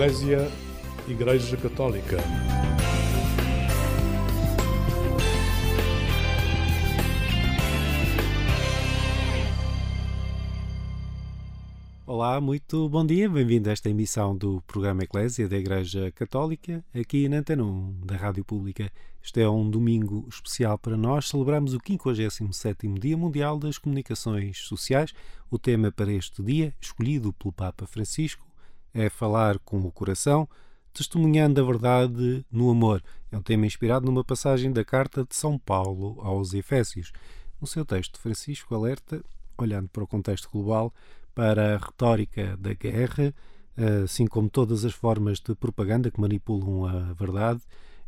Eclésia 0.00 0.50
Igreja 1.06 1.58
Católica. 1.58 2.16
Olá, 12.06 12.40
muito 12.40 12.88
bom 12.88 13.04
dia, 13.04 13.28
bem-vindo 13.28 13.68
a 13.68 13.72
esta 13.72 13.90
emissão 13.90 14.34
do 14.34 14.62
programa 14.62 15.02
Eclésia 15.02 15.46
da 15.46 15.58
Igreja 15.58 16.10
Católica, 16.12 16.82
aqui 16.94 17.28
na 17.28 17.40
Antena 17.40 17.62
1 17.62 18.00
da 18.06 18.16
Rádio 18.16 18.42
Pública. 18.42 18.90
Este 19.22 19.42
é 19.42 19.50
um 19.50 19.68
domingo 19.68 20.26
especial 20.30 20.78
para 20.78 20.96
nós, 20.96 21.28
celebramos 21.28 21.74
o 21.74 21.78
57º 21.78 22.98
Dia 22.98 23.18
Mundial 23.18 23.58
das 23.58 23.76
Comunicações 23.76 24.60
Sociais. 24.60 25.12
O 25.50 25.58
tema 25.58 25.92
para 25.92 26.10
este 26.10 26.42
dia, 26.42 26.74
escolhido 26.80 27.34
pelo 27.34 27.52
Papa 27.52 27.86
Francisco, 27.86 28.49
é 28.92 29.08
falar 29.08 29.58
com 29.60 29.78
o 29.78 29.92
coração, 29.92 30.48
testemunhando 30.92 31.60
a 31.60 31.64
verdade 31.64 32.44
no 32.50 32.70
amor. 32.70 33.02
É 33.30 33.36
um 33.36 33.42
tema 33.42 33.66
inspirado 33.66 34.06
numa 34.06 34.24
passagem 34.24 34.72
da 34.72 34.84
carta 34.84 35.24
de 35.24 35.36
São 35.36 35.58
Paulo 35.58 36.20
aos 36.20 36.52
Efésios. 36.52 37.12
No 37.60 37.66
seu 37.66 37.84
texto, 37.84 38.18
Francisco 38.18 38.74
alerta, 38.74 39.22
olhando 39.56 39.88
para 39.88 40.02
o 40.02 40.06
contexto 40.06 40.48
global, 40.50 40.92
para 41.34 41.74
a 41.74 41.78
retórica 41.78 42.56
da 42.56 42.74
guerra, 42.74 43.32
assim 44.02 44.26
como 44.26 44.50
todas 44.50 44.84
as 44.84 44.92
formas 44.92 45.38
de 45.38 45.54
propaganda 45.54 46.10
que 46.10 46.20
manipulam 46.20 46.86
a 46.86 47.12
verdade. 47.12 47.60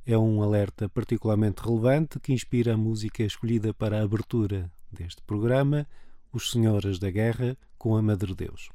É 0.04 0.18
um 0.18 0.42
alerta 0.42 0.88
particularmente 0.88 1.62
relevante 1.62 2.18
que 2.18 2.32
inspira 2.32 2.74
a 2.74 2.76
música 2.76 3.22
escolhida 3.22 3.72
para 3.72 4.00
a 4.00 4.02
abertura 4.02 4.68
deste 4.90 5.22
programa, 5.22 5.86
Os 6.32 6.50
Senhoras 6.50 6.98
da 6.98 7.10
Guerra, 7.10 7.56
com 7.78 7.96
a 7.96 8.02
Madre 8.02 8.34
Deus. 8.34 8.70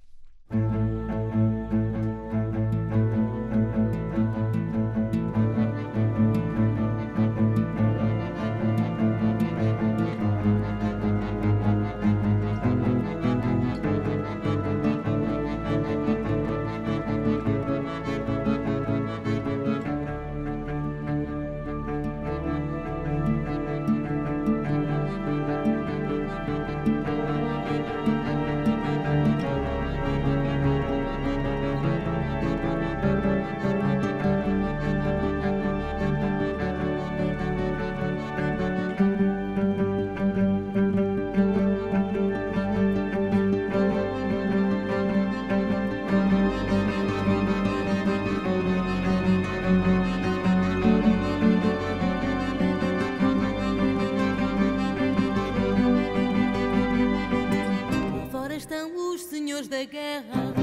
da 59.67 59.83
guerra, 59.83 60.53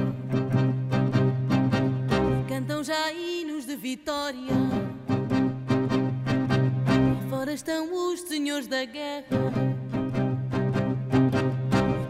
cantam 2.48 2.82
já 2.82 3.12
hinos 3.12 3.66
de 3.66 3.76
vitória. 3.76 4.54
Lá 6.88 7.28
fora 7.28 7.52
estão 7.52 7.92
os 7.92 8.20
senhores 8.20 8.66
da 8.66 8.84
guerra, 8.84 9.26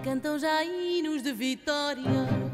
cantam 0.05 0.39
já 0.39 0.63
hinos 0.65 1.23
de 1.23 1.33
vitória. 1.33 2.54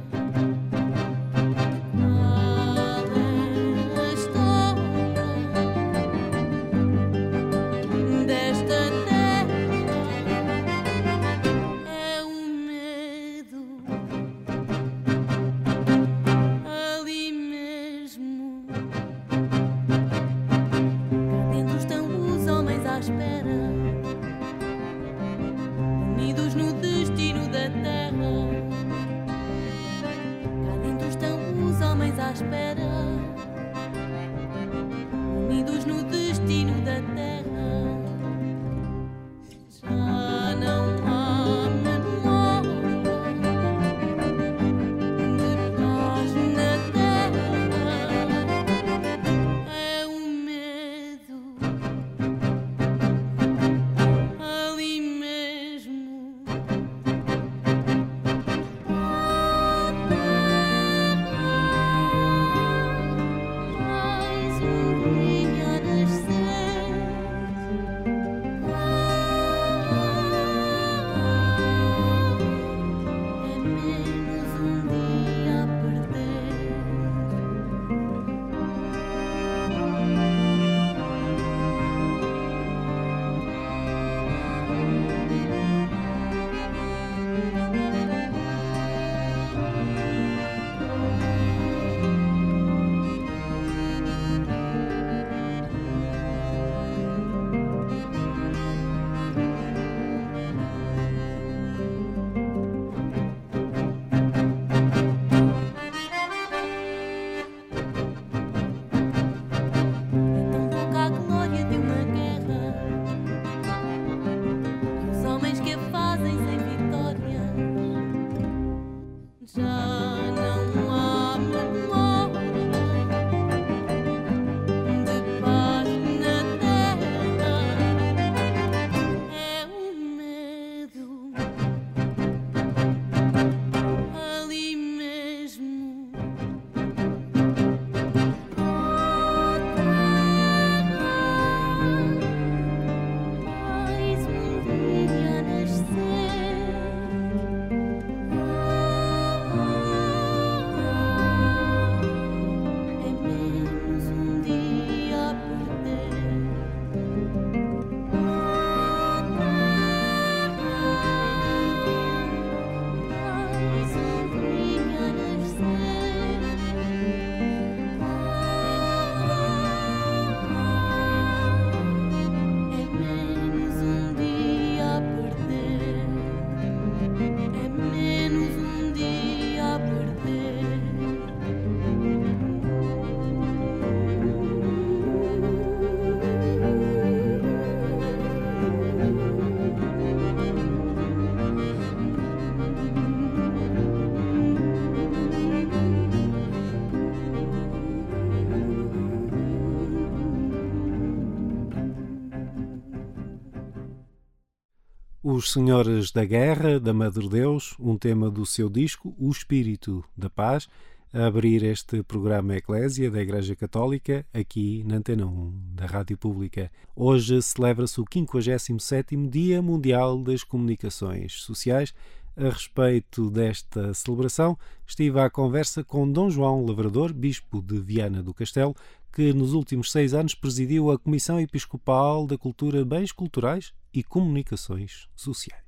Os 205.40 205.52
Senhores 205.52 206.10
da 206.10 206.22
Guerra, 206.22 206.78
da 206.78 206.92
Madre 206.92 207.26
Deus, 207.26 207.74
um 207.80 207.96
tema 207.96 208.30
do 208.30 208.44
seu 208.44 208.68
disco, 208.68 209.16
O 209.18 209.30
Espírito 209.30 210.04
da 210.14 210.28
Paz, 210.28 210.68
a 211.14 211.24
abrir 211.24 211.64
este 211.64 212.02
programa 212.02 212.56
Eclésia 212.56 213.10
da 213.10 213.22
Igreja 213.22 213.56
Católica, 213.56 214.26
aqui 214.34 214.84
na 214.86 214.96
Antena 214.96 215.24
1 215.24 215.52
da 215.76 215.86
Rádio 215.86 216.18
Pública. 216.18 216.70
Hoje 216.94 217.40
celebra-se 217.40 217.98
o 217.98 218.04
57º 218.04 219.30
Dia 219.30 219.62
Mundial 219.62 220.22
das 220.22 220.44
Comunicações 220.44 221.40
Sociais. 221.40 221.94
A 222.36 222.50
respeito 222.50 223.30
desta 223.30 223.94
celebração, 223.94 224.58
estive 224.86 225.20
à 225.20 225.30
conversa 225.30 225.82
com 225.82 226.10
Dom 226.10 226.28
João 226.28 226.66
Lavrador, 226.66 227.14
Bispo 227.14 227.62
de 227.62 227.78
Viana 227.78 228.22
do 228.22 228.34
Castelo, 228.34 228.76
que 229.12 229.32
nos 229.32 229.52
últimos 229.52 229.90
seis 229.90 230.14
anos 230.14 230.34
presidiu 230.34 230.90
a 230.90 230.98
Comissão 230.98 231.40
Episcopal 231.40 232.26
da 232.26 232.38
Cultura, 232.38 232.84
Bens 232.84 233.12
Culturais 233.12 233.72
e 233.92 234.02
Comunicações 234.02 235.08
Sociais. 235.16 235.64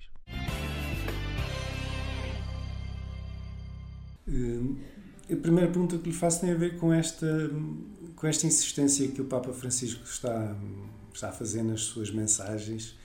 Hum, 4.29 4.79
a 5.31 5.37
primeira 5.37 5.71
pergunta 5.71 5.99
que 5.99 6.09
lhe 6.09 6.15
faço 6.15 6.41
tem 6.41 6.53
a 6.53 6.55
ver 6.55 6.79
com 6.79 6.93
esta, 6.93 7.51
com 8.15 8.27
esta 8.27 8.47
insistência 8.47 9.09
que 9.09 9.21
o 9.21 9.25
Papa 9.25 9.53
Francisco 9.53 10.05
está, 10.05 10.57
está 11.13 11.31
a 11.31 11.33
fazer 11.33 11.63
nas 11.63 11.83
suas 11.83 12.11
mensagens 12.11 12.97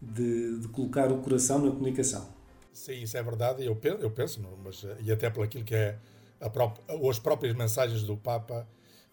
de, 0.00 0.60
de 0.60 0.68
colocar 0.68 1.10
o 1.10 1.18
coração 1.18 1.58
na 1.64 1.70
comunicação. 1.70 2.28
Sim, 2.72 3.02
isso 3.02 3.16
é 3.16 3.22
verdade, 3.22 3.64
eu 3.64 3.74
penso, 3.74 3.96
eu 3.98 4.10
penso 4.10 4.40
mas, 4.62 4.84
e 5.02 5.10
até 5.10 5.30
por 5.30 5.44
aquilo 5.44 5.64
que 5.64 5.74
é 5.74 5.98
a 6.40 6.50
própria, 6.50 6.84
as 7.10 7.18
próprias 7.18 7.56
mensagens 7.56 8.02
do 8.02 8.16
Papa, 8.16 8.68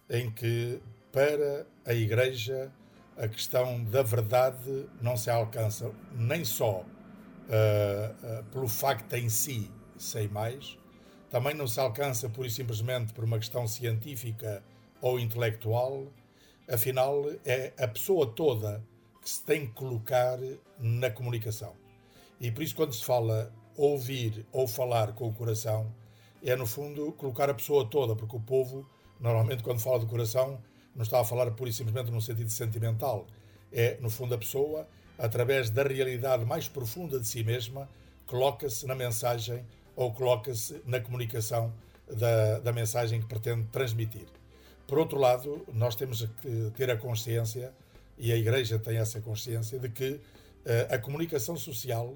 em 0.08 0.30
que 0.30 0.80
para 1.12 1.66
a 1.84 1.94
Igreja 1.94 2.72
a 3.16 3.28
questão 3.28 3.82
da 3.84 4.02
verdade 4.02 4.86
não 5.00 5.16
se 5.16 5.30
alcança 5.30 5.90
nem 6.12 6.44
só 6.44 6.80
uh, 6.80 8.40
uh, 8.40 8.44
pelo 8.50 8.68
facto 8.68 9.12
em 9.14 9.28
si, 9.28 9.70
sem 9.96 10.28
mais, 10.28 10.78
também 11.30 11.54
não 11.54 11.66
se 11.66 11.80
alcança 11.80 12.28
pura 12.28 12.48
e 12.48 12.50
simplesmente 12.50 13.12
por 13.12 13.24
uma 13.24 13.38
questão 13.38 13.66
científica 13.66 14.62
ou 15.00 15.18
intelectual, 15.18 16.06
afinal 16.68 17.24
é 17.44 17.72
a 17.78 17.86
pessoa 17.86 18.26
toda 18.26 18.82
que 19.20 19.30
se 19.30 19.44
tem 19.44 19.66
que 19.66 19.72
colocar 19.72 20.38
na 20.78 21.10
comunicação. 21.10 21.74
E 22.40 22.50
por 22.50 22.62
isso, 22.62 22.74
quando 22.74 22.92
se 22.92 23.04
fala 23.04 23.52
ouvir 23.76 24.46
ou 24.52 24.66
falar 24.66 25.12
com 25.12 25.28
o 25.28 25.34
coração, 25.34 25.92
é 26.42 26.54
no 26.54 26.66
fundo 26.66 27.12
colocar 27.12 27.48
a 27.48 27.54
pessoa 27.54 27.88
toda, 27.88 28.14
porque 28.14 28.36
o 28.36 28.40
povo, 28.40 28.86
normalmente, 29.20 29.62
quando 29.62 29.80
fala 29.80 29.98
do 29.98 30.06
coração, 30.06 30.60
não 30.94 31.02
está 31.02 31.20
a 31.20 31.24
falar 31.24 31.50
pura 31.52 31.70
e 31.70 31.72
simplesmente 31.72 32.10
num 32.10 32.20
sentido 32.20 32.50
sentimental. 32.50 33.26
É, 33.72 33.96
no 34.00 34.08
fundo, 34.08 34.34
a 34.34 34.38
pessoa, 34.38 34.86
através 35.18 35.70
da 35.70 35.82
realidade 35.82 36.44
mais 36.44 36.68
profunda 36.68 37.18
de 37.18 37.26
si 37.26 37.42
mesma, 37.42 37.88
coloca-se 38.26 38.86
na 38.86 38.94
mensagem 38.94 39.64
ou 39.96 40.12
coloca-se 40.12 40.80
na 40.84 41.00
comunicação 41.00 41.72
da, 42.08 42.60
da 42.60 42.72
mensagem 42.72 43.20
que 43.20 43.26
pretende 43.26 43.66
transmitir. 43.68 44.26
Por 44.86 44.98
outro 44.98 45.18
lado, 45.18 45.64
nós 45.72 45.96
temos 45.96 46.28
que 46.42 46.70
ter 46.76 46.90
a 46.90 46.96
consciência, 46.96 47.72
e 48.18 48.32
a 48.32 48.36
Igreja 48.36 48.78
tem 48.78 48.98
essa 48.98 49.20
consciência, 49.20 49.78
de 49.78 49.88
que 49.88 50.10
uh, 50.10 50.20
a 50.94 50.98
comunicação 50.98 51.56
social 51.56 52.14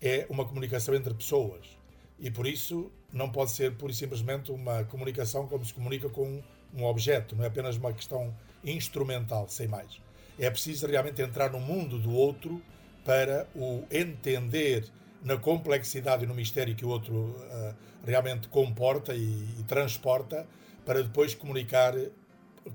é 0.00 0.26
uma 0.28 0.44
comunicação 0.44 0.94
entre 0.94 1.14
pessoas 1.14 1.77
e 2.18 2.30
por 2.30 2.46
isso 2.46 2.90
não 3.12 3.30
pode 3.30 3.52
ser 3.52 3.74
pura 3.74 3.92
e 3.92 3.94
simplesmente 3.94 4.50
uma 4.50 4.84
comunicação 4.84 5.46
como 5.46 5.64
se 5.64 5.72
comunica 5.72 6.08
com 6.08 6.42
um 6.74 6.84
objeto, 6.84 7.34
não 7.34 7.44
é 7.44 7.46
apenas 7.46 7.76
uma 7.76 7.92
questão 7.92 8.34
instrumental, 8.64 9.48
sem 9.48 9.66
mais. 9.66 10.00
É 10.38 10.50
preciso 10.50 10.86
realmente 10.86 11.22
entrar 11.22 11.50
no 11.50 11.60
mundo 11.60 11.98
do 11.98 12.12
outro 12.12 12.62
para 13.04 13.48
o 13.54 13.84
entender 13.90 14.84
na 15.22 15.36
complexidade 15.36 16.24
e 16.24 16.26
no 16.26 16.34
mistério 16.34 16.74
que 16.74 16.84
o 16.84 16.88
outro 16.88 17.14
uh, 17.14 17.74
realmente 18.04 18.48
comporta 18.48 19.14
e, 19.14 19.24
e, 19.58 19.64
transporta, 19.66 20.46
para 20.84 21.02
depois 21.02 21.34
comunicar 21.34 21.94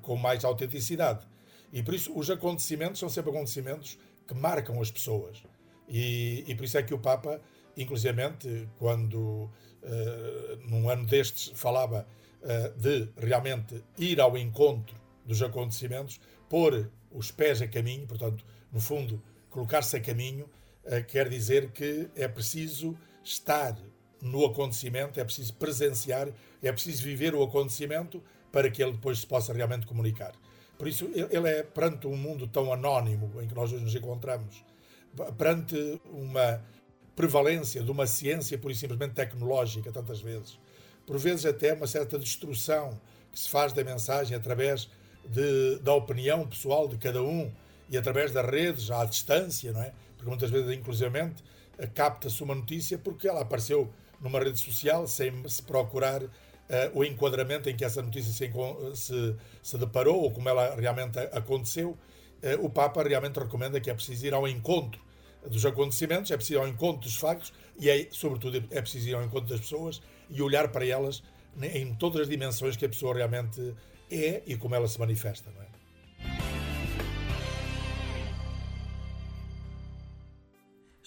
com 0.01 0.15
mais 0.17 0.43
autenticidade. 0.43 1.25
E 1.71 1.81
por 1.81 1.93
isso 1.93 2.11
os 2.17 2.29
acontecimentos 2.29 2.99
são 2.99 3.09
sempre 3.09 3.31
acontecimentos 3.31 3.97
que 4.27 4.33
marcam 4.33 4.81
as 4.81 4.91
pessoas. 4.91 5.43
E, 5.87 6.43
e 6.47 6.55
por 6.55 6.65
isso 6.65 6.77
é 6.77 6.83
que 6.83 6.93
o 6.93 6.99
Papa, 6.99 7.41
inclusivamente, 7.77 8.67
quando 8.77 9.17
uh, 9.19 9.49
num 10.67 10.89
ano 10.89 11.05
destes 11.05 11.51
falava 11.55 12.07
uh, 12.41 12.79
de 12.79 13.09
realmente 13.17 13.83
ir 13.97 14.19
ao 14.19 14.37
encontro 14.37 14.95
dos 15.25 15.41
acontecimentos, 15.41 16.19
pôr 16.49 16.89
os 17.11 17.31
pés 17.31 17.61
a 17.61 17.67
caminho, 17.67 18.05
portanto, 18.07 18.45
no 18.71 18.79
fundo, 18.79 19.21
colocar-se 19.49 19.95
a 19.95 19.99
caminho, 19.99 20.45
uh, 20.85 21.03
quer 21.07 21.29
dizer 21.29 21.71
que 21.71 22.09
é 22.15 22.27
preciso 22.27 22.97
estar 23.23 23.77
no 24.21 24.45
acontecimento, 24.45 25.19
é 25.19 25.23
preciso 25.23 25.53
presenciar, 25.55 26.29
é 26.61 26.71
preciso 26.71 27.03
viver 27.03 27.35
o 27.35 27.43
acontecimento 27.43 28.23
para 28.51 28.69
que 28.69 28.81
ele 28.81 28.93
depois 28.93 29.19
se 29.19 29.27
possa 29.27 29.51
realmente 29.51 29.85
comunicar. 29.85 30.33
Por 30.77 30.87
isso, 30.87 31.09
ele 31.13 31.47
é 31.47 31.63
perante 31.63 32.07
um 32.07 32.15
mundo 32.15 32.47
tão 32.47 32.71
anónimo 32.71 33.41
em 33.41 33.47
que 33.47 33.53
nós 33.53 33.71
hoje 33.71 33.83
nos 33.83 33.95
encontramos, 33.95 34.63
perante 35.37 36.01
uma 36.05 36.61
prevalência 37.15 37.81
de 37.81 37.91
uma 37.91 38.07
ciência 38.07 38.57
pura 38.57 38.73
e 38.73 38.75
simplesmente 38.75 39.13
tecnológica, 39.13 39.91
tantas 39.91 40.21
vezes, 40.21 40.57
por 41.05 41.17
vezes 41.17 41.45
até 41.45 41.73
uma 41.73 41.87
certa 41.87 42.17
destruição 42.17 42.99
que 43.31 43.39
se 43.39 43.49
faz 43.49 43.73
da 43.73 43.83
mensagem 43.83 44.35
através 44.35 44.89
de, 45.25 45.79
da 45.79 45.93
opinião 45.93 46.47
pessoal 46.47 46.87
de 46.87 46.97
cada 46.97 47.21
um 47.21 47.51
e 47.89 47.97
através 47.97 48.31
das 48.31 48.45
redes, 48.45 48.89
à 48.89 49.05
distância, 49.05 49.71
não 49.71 49.81
é? 49.81 49.93
Porque 50.15 50.29
muitas 50.29 50.49
vezes, 50.49 50.71
inclusivamente, 50.71 51.43
capta-se 51.93 52.41
uma 52.41 52.55
notícia 52.55 52.97
porque 52.97 53.27
ela 53.27 53.41
apareceu 53.41 53.91
numa 54.19 54.39
rede 54.39 54.59
social 54.59 55.05
sem 55.07 55.47
se 55.47 55.61
procurar 55.61 56.23
uh, 56.23 56.29
o 56.93 57.03
enquadramento 57.03 57.69
em 57.69 57.75
que 57.75 57.83
essa 57.83 58.01
notícia 58.01 58.31
se, 58.31 58.95
se, 58.95 59.35
se 59.61 59.77
deparou 59.77 60.21
ou 60.21 60.31
como 60.31 60.47
ela 60.47 60.75
realmente 60.75 61.19
aconteceu 61.19 61.97
eh, 62.43 62.57
o 62.59 62.69
Papa 62.69 63.01
realmente 63.01 63.39
recomenda 63.39 63.79
que 63.79 63.89
é 63.89 63.93
preciso 63.93 64.25
ir 64.27 64.33
ao 64.33 64.45
encontro 64.45 65.01
dos 65.49 65.65
acontecimentos, 65.65 66.31
é 66.31 66.35
preciso 66.35 66.59
ir 66.59 66.61
ao 66.61 66.67
encontro 66.67 67.01
dos 67.01 67.15
factos 67.15 67.53
e, 67.79 67.89
é, 67.89 68.07
sobretudo, 68.11 68.63
é 68.69 68.81
preciso 68.81 69.09
ir 69.09 69.13
ao 69.15 69.23
encontro 69.23 69.49
das 69.49 69.59
pessoas 69.59 70.01
e 70.29 70.41
olhar 70.41 70.69
para 70.69 70.85
elas 70.85 71.23
em 71.61 71.93
todas 71.95 72.21
as 72.21 72.29
dimensões 72.29 72.75
que 72.75 72.85
a 72.85 72.89
pessoa 72.89 73.13
realmente 73.13 73.73
é 74.09 74.41
e 74.45 74.55
como 74.55 74.75
ela 74.75 74.87
se 74.87 74.99
manifesta. 74.99 75.51
Não 75.51 75.61
é? 75.61 75.73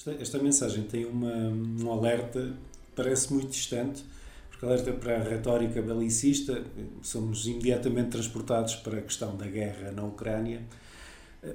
esta, 0.07 0.23
esta, 0.23 0.39
mensagem 0.39 0.85
tem 0.85 1.05
uma, 1.05 1.33
um 1.33 1.91
alerta, 1.91 2.53
parece 2.95 3.33
muito 3.33 3.49
distante, 3.49 4.05
porque 4.49 4.65
alerta 4.65 4.93
para 4.93 5.17
a 5.17 5.23
retórica 5.23 5.83
belicista, 5.83 6.63
somos 7.03 7.47
imediatamente 7.47 8.11
transportados 8.11 8.77
para 8.77 8.99
a 8.99 9.03
questão 9.03 9.37
da 9.37 9.47
guerra 9.47 9.91
na 9.91 10.05
Ucrânia 10.05 10.63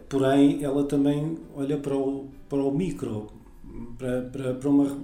porém 0.10 0.64
ela 0.64 0.84
também 0.86 1.38
olha 1.56 1.78
para 1.78 1.96
o, 1.96 2.30
para 2.50 2.60
o 2.60 2.72
micro, 2.72 3.32
para, 3.98 4.22
para, 4.24 4.54
para 4.54 4.70
uma, 4.70 4.98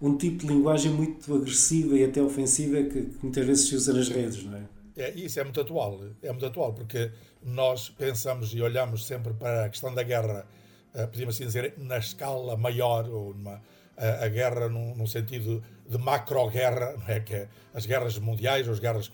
um 0.00 0.16
tipo 0.16 0.46
de 0.46 0.52
linguagem 0.52 0.92
muito 0.92 1.34
agressiva 1.34 1.96
e 1.96 2.04
até 2.04 2.22
ofensiva 2.22 2.82
que, 2.82 3.02
que 3.02 3.18
muitas 3.22 3.46
vezes 3.46 3.68
se 3.68 3.76
usa 3.76 3.92
nas 3.92 4.08
redes, 4.08 4.44
não 4.44 4.56
é? 4.56 4.62
É, 4.96 5.12
isso 5.14 5.38
é 5.38 5.44
muito 5.44 5.60
atual, 5.60 6.00
é 6.22 6.30
muito 6.30 6.46
atual, 6.46 6.72
porque 6.72 7.10
nós 7.42 7.90
pensamos 7.90 8.54
e 8.54 8.62
olhamos 8.62 9.06
sempre 9.06 9.34
para 9.34 9.66
a 9.66 9.68
questão 9.68 9.94
da 9.94 10.02
guerra, 10.02 10.46
uh, 10.94 11.06
podíamos 11.08 11.34
assim 11.34 11.44
dizer, 11.44 11.74
na 11.76 11.98
escala 11.98 12.56
maior, 12.56 13.06
ou 13.10 13.34
numa, 13.34 13.60
a, 13.94 14.24
a 14.24 14.28
guerra 14.28 14.70
num, 14.70 14.94
num, 14.94 15.06
sentido 15.06 15.62
de 15.86 15.98
macro-guerra, 15.98 16.94
não 16.96 17.08
é? 17.08 17.20
que 17.20 17.34
é 17.34 17.48
as 17.74 17.84
guerras 17.84 18.18
mundiais, 18.18 18.66
ou 18.66 18.72
as 18.72 18.78
guerras 18.78 19.10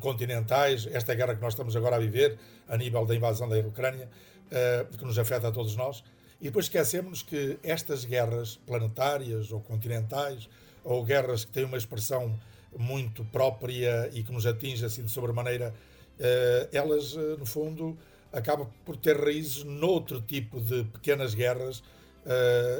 continentais, 0.00 0.86
esta 0.92 1.14
guerra 1.14 1.34
que 1.34 1.40
nós 1.40 1.52
estamos 1.52 1.74
agora 1.76 1.96
a 1.96 1.98
viver, 1.98 2.38
a 2.68 2.76
nível 2.76 3.04
da 3.06 3.14
invasão 3.14 3.48
da 3.48 3.56
Ucrânia, 3.58 4.08
uh, 4.46 4.96
que 4.96 5.04
nos 5.04 5.18
afeta 5.18 5.48
a 5.48 5.52
todos 5.52 5.76
nós. 5.76 6.02
E 6.40 6.44
depois 6.44 6.66
esquecemos 6.66 7.22
que 7.22 7.58
estas 7.62 8.04
guerras 8.04 8.56
planetárias 8.66 9.50
ou 9.52 9.60
continentais, 9.60 10.48
ou 10.84 11.04
guerras 11.04 11.44
que 11.44 11.52
têm 11.52 11.64
uma 11.64 11.78
expressão 11.78 12.38
muito 12.76 13.24
própria 13.26 14.10
e 14.12 14.22
que 14.22 14.32
nos 14.32 14.44
atinge 14.44 14.84
assim 14.84 15.02
de 15.02 15.10
sobremaneira, 15.10 15.72
uh, 16.18 16.68
elas, 16.72 17.14
no 17.38 17.46
fundo, 17.46 17.96
acabam 18.32 18.68
por 18.84 18.96
ter 18.96 19.16
raízes 19.16 19.64
noutro 19.64 20.20
tipo 20.20 20.60
de 20.60 20.84
pequenas 20.84 21.32
guerras 21.32 21.82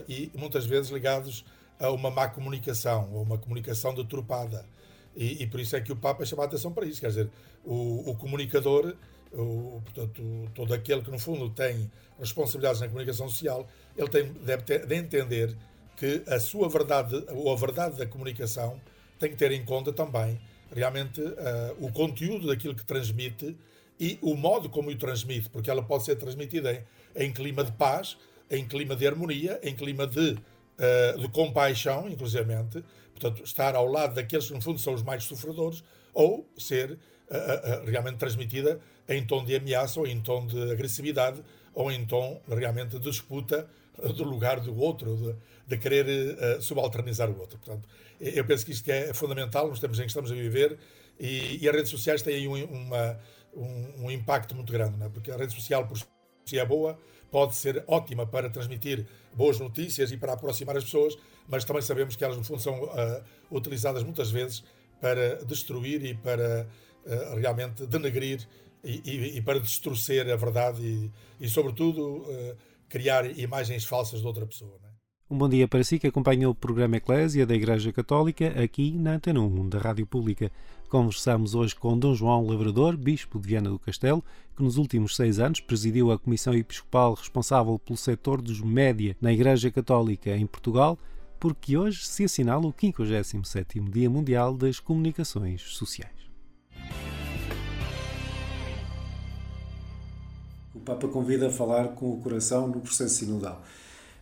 e 0.09 0.29
muitas 0.35 0.67
vezes 0.67 0.91
ligados 0.91 1.45
a 1.79 1.91
uma 1.91 2.11
má 2.11 2.29
comunicação, 2.29 3.09
ou 3.13 3.23
uma 3.23 3.39
comunicação 3.39 3.95
deturpada. 3.95 4.67
E, 5.17 5.43
e, 5.43 5.47
por 5.47 5.59
isso 5.59 5.75
é 5.75 5.81
que 5.81 5.91
o 5.91 5.97
Papa 5.97 6.25
chama 6.27 6.43
a 6.43 6.47
atenção 6.47 6.73
para 6.73 6.85
isso. 6.85 7.01
Quer 7.01 7.09
dizer, 7.09 7.31
o, 7.65 8.11
o 8.11 8.17
comunicador, 8.17 8.95
o, 9.33 9.81
portanto, 9.83 10.23
todo 10.55 10.75
aquele 10.75 11.01
que 11.01 11.11
no 11.11 11.19
fundo 11.19 11.49
tem 11.49 11.91
responsabilidades 12.21 12.81
na 12.81 12.89
comunicação 12.89 13.29
social, 13.29 13.67
ele 13.97 14.09
tem, 14.09 14.31
deve 14.45 14.63
ter, 14.63 14.87
de 14.87 14.95
entender 14.95 15.57
que 15.97 16.23
a 16.27 16.39
sua 16.39 16.69
verdade, 16.69 17.25
ou 17.31 17.51
a 17.51 17.57
verdade 17.57 17.97
da 17.97 18.07
comunicação, 18.07 18.79
tem 19.19 19.31
que 19.31 19.37
ter 19.37 19.51
em 19.53 19.65
conta 19.65 19.93
também 19.93 20.39
realmente 20.75 21.21
uh, 21.21 21.35
o 21.81 21.91
conteúdo 21.91 22.49
daquilo 22.49 22.75
que 22.75 22.85
transmite 22.85 23.57
e 23.99 24.19
o 24.21 24.35
modo 24.35 24.69
como 24.69 24.91
o 24.91 24.97
transmite, 24.97 25.49
porque 25.49 25.71
ela 25.71 25.83
pode 25.83 26.05
ser 26.05 26.17
transmitida 26.17 26.73
em, 26.73 27.25
em 27.25 27.33
clima 27.33 27.65
de 27.65 27.73
paz, 27.73 28.19
em 28.51 28.67
clima 28.67 28.95
de 28.95 29.07
harmonia, 29.07 29.59
em 29.63 29.75
clima 29.75 30.07
de, 30.07 30.33
uh, 30.33 31.19
de 31.19 31.29
compaixão, 31.29 32.09
inclusivamente, 32.09 32.85
portanto, 33.19 33.43
estar 33.45 33.75
ao 33.75 33.87
lado 33.87 34.15
daqueles 34.15 34.47
que, 34.47 34.55
no 34.55 34.61
fundo, 34.61 34.79
são 34.79 34.95
os 34.95 35.03
mais 35.03 35.25
sofredores, 35.25 35.83
ou 36.13 36.49
ser 36.57 36.93
uh, 36.93 36.95
uh, 36.95 37.91
realmente 37.91 38.17
transmitida 38.17 38.81
em 39.09 39.25
tom 39.25 39.45
de 39.45 39.57
ameaça, 39.57 39.99
ou 40.01 40.07
em 40.07 40.21
tom 40.21 40.47
de 40.47 40.71
agressividade, 40.71 41.43
ou 41.75 41.91
em 41.91 42.05
tom 42.05 42.41
realmente 42.49 42.99
de 42.99 43.01
disputa 43.01 43.69
do 44.15 44.25
lugar 44.25 44.61
do 44.61 44.79
outro, 44.79 45.17
de, 45.17 45.35
de 45.67 45.79
querer 45.79 46.37
uh, 46.37 46.63
subalternizar 46.63 47.31
o 47.31 47.39
outro. 47.39 47.59
Portanto, 47.59 47.89
eu 48.21 48.45
penso 48.45 48.65
que 48.65 48.73
isto 48.73 48.89
é 48.89 49.13
fundamental 49.15 49.69
nos 49.69 49.81
tempos 49.81 49.99
em 49.99 50.03
que 50.03 50.09
estamos 50.09 50.31
a 50.31 50.35
viver 50.35 50.79
e, 51.19 51.59
e 51.63 51.69
as 51.69 51.75
redes 51.75 51.91
sociais 51.91 52.23
têm 52.23 52.35
aí 52.35 52.49
um, 52.49 52.65
uma, 52.65 53.19
um, 53.55 54.05
um, 54.05 54.11
impacto 54.11 54.55
muito 54.55 54.73
grande, 54.73 55.03
é? 55.03 55.09
porque 55.09 55.31
a 55.31 55.37
rede 55.37 55.55
social, 55.55 55.87
por 55.87 55.99
si 56.49 56.61
é 56.61 56.65
boa, 56.65 56.97
pode 57.29 57.57
ser 57.57 57.83
ótima 57.89 58.25
para 58.25 58.49
transmitir 58.49 59.05
boas 59.35 59.59
notícias 59.59 60.13
e 60.13 60.17
para 60.17 60.33
aproximar 60.33 60.77
as 60.77 60.85
pessoas, 60.85 61.19
mas 61.49 61.65
também 61.65 61.83
sabemos 61.83 62.15
que 62.15 62.25
elas, 62.25 62.37
no 62.37 62.45
fundo, 62.45 62.61
são 62.63 62.85
uh, 62.85 63.23
utilizadas 63.51 64.05
muitas 64.05 64.31
vezes 64.31 64.63
para 65.01 65.45
destruir 65.45 66.05
e 66.05 66.15
para 66.15 66.69
uh, 67.05 67.37
realmente 67.37 67.85
denegrir 67.87 68.47
e, 68.85 69.03
e, 69.05 69.39
e, 69.39 69.43
para 69.43 69.59
distorcer 69.59 70.31
a 70.31 70.37
verdade 70.37 70.81
e, 70.83 71.11
e 71.41 71.49
sobretudo, 71.49 72.19
uh, 72.19 72.57
criar 72.89 73.27
imagens 73.37 73.85
falsas 73.85 74.21
de 74.21 74.27
outra 74.27 74.47
pessoa. 74.47 74.79
É? 74.85 74.87
Um 75.29 75.37
bom 75.37 75.49
dia 75.49 75.67
para 75.67 75.83
si 75.83 75.99
que 75.99 76.07
acompanha 76.07 76.49
o 76.49 76.55
programa 76.55 76.99
Eclésia 76.99 77.45
da 77.45 77.57
Igreja 77.57 77.93
Católica 77.93 78.63
aqui 78.63 78.93
na 78.93 79.15
Antena 79.15 79.41
1 79.41 79.69
da 79.69 79.79
Rádio 79.81 80.07
Pública. 80.07 80.53
Conversamos 80.97 81.55
hoje 81.55 81.77
com 81.77 81.99
Dom 81.99 82.15
João 82.15 82.47
Lavrador, 82.47 82.97
Bispo 82.97 83.39
de 83.39 83.49
Viana 83.49 83.69
do 83.69 83.79
Castelo, 83.79 84.25
que 84.57 84.63
nos 84.63 84.79
últimos 84.79 85.15
seis 85.15 85.39
anos 85.39 85.61
presidiu 85.61 86.11
a 86.11 86.19
Comissão 86.19 86.55
Episcopal 86.55 87.13
responsável 87.13 87.79
pelo 87.79 87.99
setor 87.99 88.41
dos 88.41 88.63
média 88.63 89.15
na 89.21 89.31
Igreja 89.31 89.71
Católica 89.71 90.35
em 90.35 90.47
Portugal, 90.47 90.99
porque 91.39 91.77
hoje 91.77 92.07
se 92.07 92.25
assinala 92.25 92.67
o 92.67 92.73
57º 92.73 93.91
Dia 93.91 94.09
Mundial 94.09 94.57
das 94.57 94.81
Comunicações 94.81 95.61
Sociais. 95.61 96.31
O 100.75 100.81
Papa 100.81 101.09
convida 101.09 101.49
a 101.49 101.53
falar 101.53 101.89
com 101.89 102.11
o 102.11 102.23
coração 102.23 102.69
no 102.69 102.81
processo 102.81 103.17
sinodal. 103.17 103.63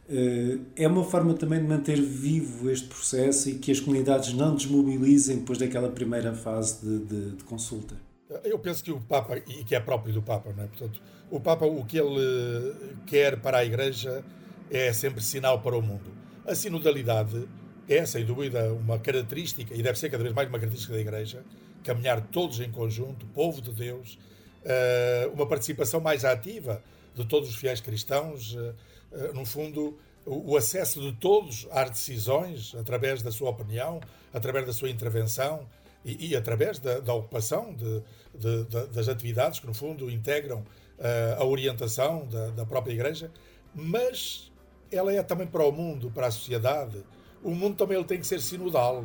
Eh, 0.09 0.59
é 0.77 0.89
uma 0.89 1.05
forma 1.05 1.35
também 1.35 1.61
de 1.61 1.67
manter 1.67 2.01
vivo 2.01 2.71
este 2.71 2.87
processo 2.89 3.49
e 3.49 3.55
que 3.55 3.73
as 3.73 3.81
comunidades 3.81 4.33
não 4.33 4.55
desmobilizem 4.55 5.39
depois 5.39 5.59
daquela 5.59 5.89
primeira 5.89 6.35
fase 6.35 6.85
de, 6.85 6.99
de, 7.05 7.31
de 7.37 7.45
consulta. 7.45 7.97
Eu 8.43 8.59
penso 8.59 8.83
que 8.83 8.91
o 8.91 9.01
Papa, 9.01 9.39
e 9.39 9.65
que 9.65 9.75
é 9.75 9.81
próprio 9.81 10.13
do 10.13 10.23
Papa, 10.23 10.53
não 10.57 10.65
é? 10.65 10.67
Portanto, 10.67 11.01
o 11.31 11.41
Papa, 11.41 11.67
o 11.67 11.85
que 11.85 11.99
ele 11.99 12.75
quer 13.07 13.41
para 13.41 13.59
a 13.59 13.65
Igreja 13.65 14.25
é 14.71 14.93
sempre 14.93 15.23
sinal 15.23 15.61
para 15.61 15.77
o 15.77 15.83
mundo. 15.83 16.11
A 16.47 16.55
sinodalidade 16.55 17.47
é, 17.89 18.05
sem 18.07 18.25
dúvida, 18.25 18.73
uma 18.73 18.99
característica, 18.99 19.75
e 19.75 19.83
deve 19.83 19.99
ser 19.99 20.11
cada 20.11 20.23
vez 20.23 20.35
mais 20.35 20.49
uma 20.49 20.59
característica 20.59 20.95
da 20.95 21.01
Igreja, 21.01 21.45
caminhar 21.83 22.21
todos 22.29 22.61
em 22.61 22.71
conjunto, 22.71 23.27
povo 23.27 23.61
de 23.61 23.73
Deus, 23.73 24.19
eh, 24.65 25.31
uma 25.35 25.47
participação 25.47 26.01
mais 26.01 26.25
ativa 26.25 26.83
de 27.15 27.27
todos 27.27 27.51
os 27.51 27.57
fiéis 27.57 27.81
cristãos, 27.81 28.57
eh, 28.59 28.73
no 29.33 29.45
fundo, 29.45 29.99
o 30.27 30.57
acesso 30.57 31.01
de 31.01 31.13
todos 31.13 31.67
às 31.71 31.91
decisões, 31.91 32.75
através 32.75 33.23
da 33.23 33.31
sua 33.31 33.51
opinião, 33.51 34.01
através 34.33 34.67
da 34.67 34.73
sua 34.73 34.91
intervenção 34.91 35.67
e, 36.05 36.31
e 36.31 36.37
através 36.37 36.79
da, 36.79 37.01
da 37.01 37.15
ocupação 37.15 37.75
de, 37.75 38.03
de, 38.35 38.65
de, 38.65 38.87
das 38.89 39.09
atividades 39.09 39.61
que, 39.61 39.67
no 39.67 39.75
fundo, 39.75 40.11
integram 40.11 40.61
uh, 40.99 41.41
a 41.41 41.45
orientação 41.45 42.27
da, 42.27 42.49
da, 42.49 42.67
própria 42.67 42.93
Igreja, 42.93 43.31
mas 43.75 44.51
ela 44.91 45.13
é 45.13 45.23
também 45.23 45.47
para 45.47 45.65
o 45.65 45.73
mundo, 45.73 46.11
para 46.11 46.27
a 46.27 46.31
sociedade. 46.31 47.05
O 47.43 47.51
mundo 47.51 47.77
também 47.77 47.97
ele 47.97 48.07
tem 48.07 48.19
que 48.19 48.27
ser 48.27 48.41
sinodal. 48.41 49.05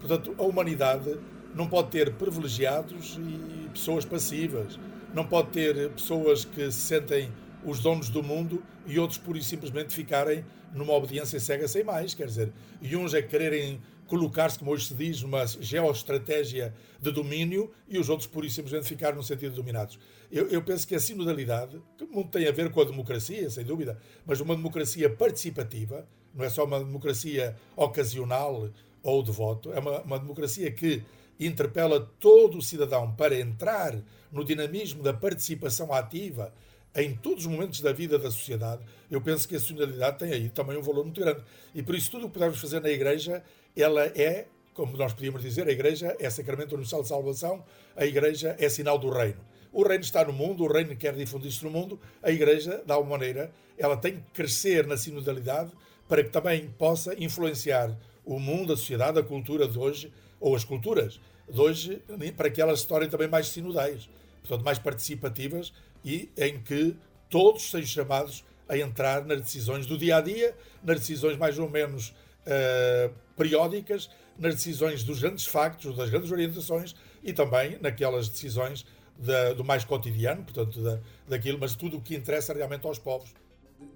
Portanto, 0.00 0.34
a 0.38 0.42
humanidade 0.42 1.18
não 1.54 1.68
pode 1.68 1.90
ter 1.90 2.12
privilegiados 2.14 3.18
e 3.18 3.68
pessoas 3.70 4.04
passivas, 4.04 4.78
não 5.14 5.24
pode 5.24 5.50
ter 5.50 5.90
pessoas 5.90 6.44
que 6.44 6.70
se 6.70 6.80
sentem 6.80 7.32
os 7.64 7.80
donos 7.80 8.08
do 8.08 8.22
mundo 8.22 8.62
e 8.86 8.98
outros 8.98 9.18
pura 9.18 9.38
e 9.38 9.42
simplesmente 9.42 9.94
ficarem 9.94 10.44
numa 10.72 10.92
obediência 10.92 11.38
cega 11.40 11.66
sem 11.68 11.84
mais, 11.84 12.14
quer 12.14 12.26
dizer, 12.26 12.52
e 12.82 12.96
uns 12.96 13.14
é 13.14 13.22
quererem 13.22 13.80
colocar-se, 14.06 14.58
como 14.58 14.70
hoje 14.70 14.88
se 14.88 14.94
diz, 14.94 15.22
numa 15.22 15.46
geoestratégia 15.46 16.74
de 17.00 17.10
domínio 17.10 17.72
e 17.88 17.98
os 17.98 18.08
outros 18.08 18.26
pura 18.26 18.46
e 18.46 18.50
simplesmente 18.50 18.86
ficarem 18.86 19.16
no 19.16 19.22
sentido 19.22 19.54
dominados. 19.54 19.98
Eu, 20.30 20.48
eu 20.48 20.62
penso 20.62 20.86
que 20.86 20.94
a 20.94 21.00
sinodalidade, 21.00 21.80
que 21.96 22.04
muito 22.04 22.30
tem 22.30 22.46
a 22.46 22.52
ver 22.52 22.70
com 22.70 22.80
a 22.80 22.84
democracia, 22.84 23.48
sem 23.48 23.64
dúvida, 23.64 23.98
mas 24.26 24.40
uma 24.40 24.54
democracia 24.54 25.08
participativa, 25.08 26.06
não 26.34 26.44
é 26.44 26.50
só 26.50 26.64
uma 26.64 26.78
democracia 26.78 27.56
ocasional 27.76 28.68
ou 29.02 29.22
de 29.22 29.30
voto, 29.30 29.72
é 29.72 29.78
uma, 29.78 30.02
uma 30.02 30.18
democracia 30.18 30.70
que 30.70 31.02
interpela 31.38 32.00
todo 32.18 32.58
o 32.58 32.62
cidadão 32.62 33.14
para 33.14 33.38
entrar 33.38 33.98
no 34.30 34.44
dinamismo 34.44 35.02
da 35.02 35.12
participação 35.12 35.92
ativa 35.92 36.52
em 36.94 37.14
todos 37.14 37.44
os 37.44 37.50
momentos 37.50 37.80
da 37.80 37.92
vida 37.92 38.18
da 38.18 38.30
sociedade, 38.30 38.82
eu 39.10 39.20
penso 39.20 39.48
que 39.48 39.56
a 39.56 39.60
solidariedade 39.60 40.18
tem 40.18 40.32
aí 40.32 40.48
também 40.48 40.76
um 40.76 40.82
valor 40.82 41.04
muito 41.04 41.20
grande. 41.20 41.42
E 41.74 41.82
por 41.82 41.94
isso 41.94 42.10
tudo 42.10 42.26
o 42.26 42.28
que 42.28 42.34
podemos 42.34 42.60
fazer 42.60 42.80
na 42.80 42.88
Igreja, 42.88 43.42
ela 43.76 44.04
é, 44.06 44.46
como 44.72 44.96
nós 44.96 45.12
podíamos 45.12 45.42
dizer, 45.42 45.66
a 45.66 45.72
Igreja 45.72 46.16
é 46.20 46.30
sacramento 46.30 46.72
universal 46.72 47.02
de 47.02 47.08
salvação, 47.08 47.64
a 47.96 48.06
Igreja 48.06 48.54
é 48.58 48.68
sinal 48.68 48.98
do 48.98 49.10
reino. 49.10 49.40
O 49.72 49.82
reino 49.82 50.04
está 50.04 50.24
no 50.24 50.32
mundo, 50.32 50.62
o 50.62 50.72
reino 50.72 50.94
quer 50.94 51.14
difundir-se 51.14 51.64
no 51.64 51.70
mundo, 51.70 51.98
a 52.22 52.30
Igreja, 52.30 52.80
de 52.86 52.92
alguma 52.92 53.18
maneira, 53.18 53.50
ela 53.76 53.96
tem 53.96 54.16
que 54.16 54.22
crescer 54.32 54.86
na 54.86 54.96
sinodalidade 54.96 55.72
para 56.08 56.22
que 56.22 56.30
também 56.30 56.68
possa 56.78 57.12
influenciar 57.20 57.96
o 58.24 58.38
mundo, 58.38 58.72
a 58.72 58.76
sociedade, 58.76 59.18
a 59.18 59.22
cultura 59.22 59.66
de 59.66 59.76
hoje, 59.76 60.12
ou 60.38 60.54
as 60.54 60.62
culturas 60.62 61.20
de 61.48 61.60
hoje, 61.60 62.02
para 62.36 62.50
que 62.50 62.60
elas 62.60 62.80
se 62.80 62.86
tornem 62.86 63.08
também 63.08 63.26
mais 63.26 63.48
sinodais, 63.48 64.08
portanto, 64.42 64.64
mais 64.64 64.78
participativas 64.78 65.72
e 66.04 66.30
em 66.36 66.60
que 66.60 66.94
todos 67.30 67.70
sejam 67.70 68.04
chamados 68.04 68.44
a 68.68 68.76
entrar 68.76 69.24
nas 69.24 69.40
decisões 69.40 69.86
do 69.86 69.96
dia 69.96 70.16
a 70.16 70.20
dia, 70.20 70.54
nas 70.82 71.00
decisões 71.00 71.36
mais 71.36 71.58
ou 71.58 71.68
menos 71.68 72.14
uh, 72.46 73.12
periódicas, 73.36 74.10
nas 74.38 74.54
decisões 74.54 75.04
dos 75.04 75.20
grandes 75.20 75.46
factos, 75.46 75.96
das 75.96 76.10
grandes 76.10 76.30
orientações 76.30 76.94
e 77.22 77.32
também 77.32 77.78
naquelas 77.80 78.28
decisões 78.28 78.84
da, 79.18 79.52
do 79.52 79.64
mais 79.64 79.84
cotidiano, 79.84 80.42
portanto, 80.42 80.80
da, 80.82 80.98
daquilo, 81.28 81.58
mas 81.58 81.74
tudo 81.74 81.98
o 81.98 82.00
que 82.00 82.14
interessa 82.14 82.52
realmente 82.52 82.86
aos 82.86 82.98
povos. 82.98 83.30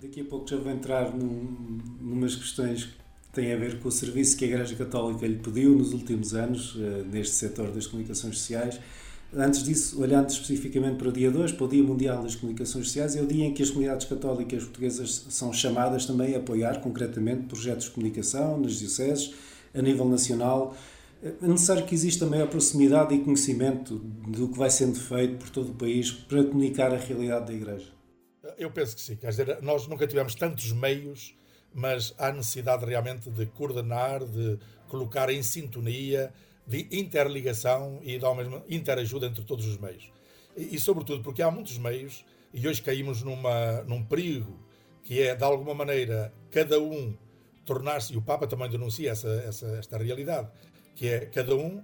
Daqui 0.00 0.20
a 0.20 0.24
pouco 0.24 0.48
já 0.48 0.56
vou 0.56 0.70
entrar 0.70 1.14
num, 1.14 1.78
numas 2.00 2.36
questões 2.36 2.84
que 2.84 2.94
têm 3.32 3.52
a 3.52 3.56
ver 3.56 3.80
com 3.80 3.88
o 3.88 3.92
serviço 3.92 4.36
que 4.36 4.44
a 4.44 4.48
Igreja 4.48 4.76
Católica 4.76 5.26
lhe 5.26 5.38
pediu 5.38 5.74
nos 5.74 5.92
últimos 5.92 6.34
anos, 6.34 6.74
uh, 6.74 7.04
neste 7.10 7.34
setor 7.34 7.70
das 7.70 7.86
comunicações 7.86 8.38
sociais. 8.38 8.80
Antes 9.34 9.62
disso, 9.62 10.00
olhando 10.00 10.30
especificamente 10.30 10.96
para 10.96 11.08
o 11.10 11.12
dia 11.12 11.30
2, 11.30 11.52
para 11.52 11.66
o 11.66 11.68
Dia 11.68 11.82
Mundial 11.82 12.22
das 12.22 12.34
Comunicações 12.34 12.86
Sociais, 12.86 13.14
é 13.14 13.20
o 13.20 13.26
dia 13.26 13.44
em 13.44 13.52
que 13.52 13.62
as 13.62 13.68
comunidades 13.68 14.06
católicas 14.06 14.64
portuguesas 14.64 15.26
são 15.28 15.52
chamadas 15.52 16.06
também 16.06 16.34
a 16.34 16.38
apoiar 16.38 16.80
concretamente 16.80 17.42
projetos 17.42 17.84
de 17.86 17.90
comunicação 17.90 18.58
nas 18.58 18.78
dioceses, 18.78 19.34
a 19.74 19.82
nível 19.82 20.08
nacional. 20.08 20.74
É 21.22 21.46
necessário 21.46 21.84
que 21.84 21.94
exista 21.94 22.24
maior 22.24 22.48
proximidade 22.48 23.14
e 23.14 23.18
conhecimento 23.18 23.98
do 23.98 24.48
que 24.48 24.56
vai 24.56 24.70
sendo 24.70 24.98
feito 24.98 25.36
por 25.36 25.50
todo 25.50 25.72
o 25.72 25.74
país 25.74 26.10
para 26.10 26.42
comunicar 26.44 26.90
a 26.94 26.96
realidade 26.96 27.48
da 27.48 27.52
Igreja. 27.52 27.92
Eu 28.56 28.70
penso 28.70 28.96
que 28.96 29.02
sim. 29.02 29.16
Quer 29.16 29.28
dizer, 29.28 29.58
nós 29.60 29.86
nunca 29.86 30.06
tivemos 30.06 30.34
tantos 30.34 30.72
meios, 30.72 31.36
mas 31.74 32.14
há 32.16 32.32
necessidade 32.32 32.86
realmente 32.86 33.28
de 33.28 33.44
coordenar, 33.44 34.24
de 34.24 34.58
colocar 34.88 35.28
em 35.28 35.42
sintonia 35.42 36.32
de 36.68 36.86
interligação 36.92 37.98
e 38.02 38.18
de 38.18 38.34
mesmo 38.34 38.62
interajuda 38.68 39.26
entre 39.26 39.42
todos 39.42 39.66
os 39.66 39.78
meios. 39.78 40.12
E, 40.54 40.76
e, 40.76 40.78
sobretudo 40.78 41.22
porque 41.22 41.40
há 41.40 41.50
muitos 41.50 41.78
meios 41.78 42.26
e 42.52 42.68
hoje 42.68 42.82
caímos 42.82 43.22
numa, 43.22 43.82
num 43.84 44.04
perigo 44.04 44.58
que 45.02 45.22
é, 45.22 45.34
de 45.34 45.42
alguma 45.42 45.74
maneira, 45.74 46.30
cada 46.50 46.78
um 46.78 47.16
tornar-se, 47.64 48.12
e 48.12 48.16
o 48.18 48.22
Papa 48.22 48.46
também 48.46 48.68
denuncia 48.68 49.10
essa, 49.10 49.28
essa, 49.46 49.66
esta 49.78 49.96
realidade, 49.96 50.48
que 50.94 51.06
é 51.06 51.20
cada 51.24 51.56
um 51.56 51.82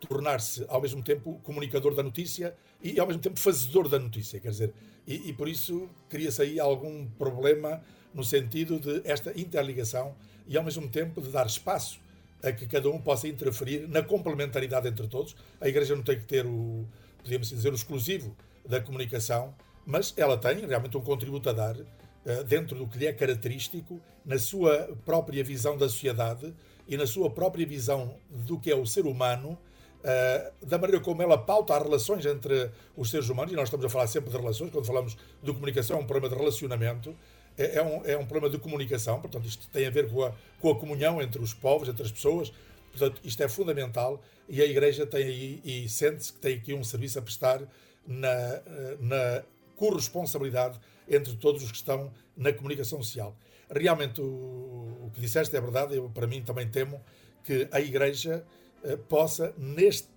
tornar-se 0.00 0.64
ao 0.68 0.80
mesmo 0.80 1.02
tempo 1.02 1.38
comunicador 1.42 1.94
da 1.94 2.02
notícia 2.02 2.56
e 2.82 2.98
ao 2.98 3.06
mesmo 3.06 3.20
tempo 3.20 3.38
fazedor 3.38 3.88
da 3.88 3.98
notícia, 3.98 4.40
quer 4.40 4.50
dizer, 4.50 4.72
e, 5.06 5.28
e 5.28 5.32
por 5.34 5.48
isso 5.48 5.90
cria-se 6.08 6.40
aí 6.40 6.58
algum 6.58 7.06
problema 7.06 7.82
no 8.14 8.24
sentido 8.24 8.78
de 8.78 9.02
esta 9.04 9.38
interligação 9.38 10.14
e 10.46 10.56
ao 10.56 10.64
mesmo 10.64 10.88
tempo 10.88 11.20
de 11.20 11.28
dar 11.28 11.46
espaço 11.46 12.00
a 12.42 12.52
que 12.52 12.66
cada 12.66 12.88
um 12.88 13.00
possa 13.00 13.26
interferir 13.28 13.88
na 13.88 14.02
complementaridade 14.02 14.88
entre 14.88 15.06
todos. 15.08 15.34
A 15.60 15.68
Igreja 15.68 15.94
não 15.96 16.02
tem 16.02 16.18
que 16.18 16.24
ter 16.24 16.46
o, 16.46 16.86
podemos 17.22 17.48
dizer, 17.48 17.72
o 17.72 17.74
exclusivo 17.74 18.36
da 18.66 18.80
comunicação, 18.80 19.54
mas 19.84 20.14
ela 20.16 20.36
tem 20.36 20.66
realmente 20.66 20.96
um 20.96 21.00
contributo 21.00 21.48
a 21.48 21.52
dar 21.52 21.76
uh, 21.76 22.44
dentro 22.46 22.76
do 22.76 22.86
que 22.86 22.98
lhe 22.98 23.06
é 23.06 23.12
característico, 23.12 24.00
na 24.24 24.38
sua 24.38 24.94
própria 25.04 25.42
visão 25.42 25.76
da 25.76 25.88
sociedade 25.88 26.54
e 26.86 26.96
na 26.96 27.06
sua 27.06 27.30
própria 27.30 27.66
visão 27.66 28.16
do 28.30 28.58
que 28.58 28.70
é 28.70 28.76
o 28.76 28.86
ser 28.86 29.06
humano, 29.06 29.58
uh, 30.00 30.66
da 30.66 30.78
maneira 30.78 31.02
como 31.02 31.22
ela 31.22 31.38
pauta 31.38 31.74
as 31.74 31.82
relações 31.82 32.26
entre 32.26 32.70
os 32.96 33.10
seres 33.10 33.28
humanos, 33.28 33.52
e 33.52 33.56
nós 33.56 33.64
estamos 33.64 33.86
a 33.86 33.88
falar 33.88 34.06
sempre 34.06 34.30
de 34.30 34.36
relações, 34.36 34.70
quando 34.70 34.84
falamos 34.84 35.16
de 35.42 35.52
comunicação 35.52 35.96
é 35.96 36.00
um 36.00 36.06
problema 36.06 36.34
de 36.34 36.38
relacionamento, 36.38 37.16
é, 37.58 37.76
é, 37.76 37.82
um, 37.82 38.04
é 38.04 38.16
um 38.16 38.24
problema 38.24 38.50
de 38.50 38.58
comunicação, 38.58 39.20
portanto, 39.20 39.46
isto 39.46 39.68
tem 39.68 39.86
a 39.86 39.90
ver 39.90 40.08
com 40.08 40.24
a, 40.24 40.32
com 40.60 40.70
a 40.70 40.78
comunhão 40.78 41.20
entre 41.20 41.42
os 41.42 41.52
povos, 41.52 41.88
entre 41.88 42.02
as 42.02 42.12
pessoas, 42.12 42.52
portanto, 42.92 43.20
isto 43.24 43.42
é 43.42 43.48
fundamental 43.48 44.22
e 44.48 44.62
a 44.62 44.64
Igreja 44.64 45.06
tem 45.06 45.24
aí, 45.24 45.60
e 45.64 45.88
sente-se 45.88 46.32
que 46.32 46.38
tem 46.38 46.56
aqui 46.56 46.72
um 46.72 46.84
serviço 46.84 47.18
a 47.18 47.22
prestar 47.22 47.60
na, 48.06 48.62
na 49.00 49.42
corresponsabilidade 49.76 50.78
entre 51.08 51.34
todos 51.36 51.62
os 51.62 51.70
que 51.70 51.76
estão 51.76 52.10
na 52.36 52.52
comunicação 52.52 53.02
social. 53.02 53.36
Realmente, 53.70 54.20
o, 54.20 54.24
o 54.24 55.10
que 55.12 55.20
disseste 55.20 55.54
é 55.56 55.60
verdade, 55.60 55.96
eu, 55.96 56.08
para 56.08 56.26
mim 56.26 56.42
também 56.42 56.68
temo 56.68 57.00
que 57.44 57.68
a 57.70 57.80
Igreja 57.80 58.44
eh, 58.84 58.96
possa, 58.96 59.52
neste 59.56 60.08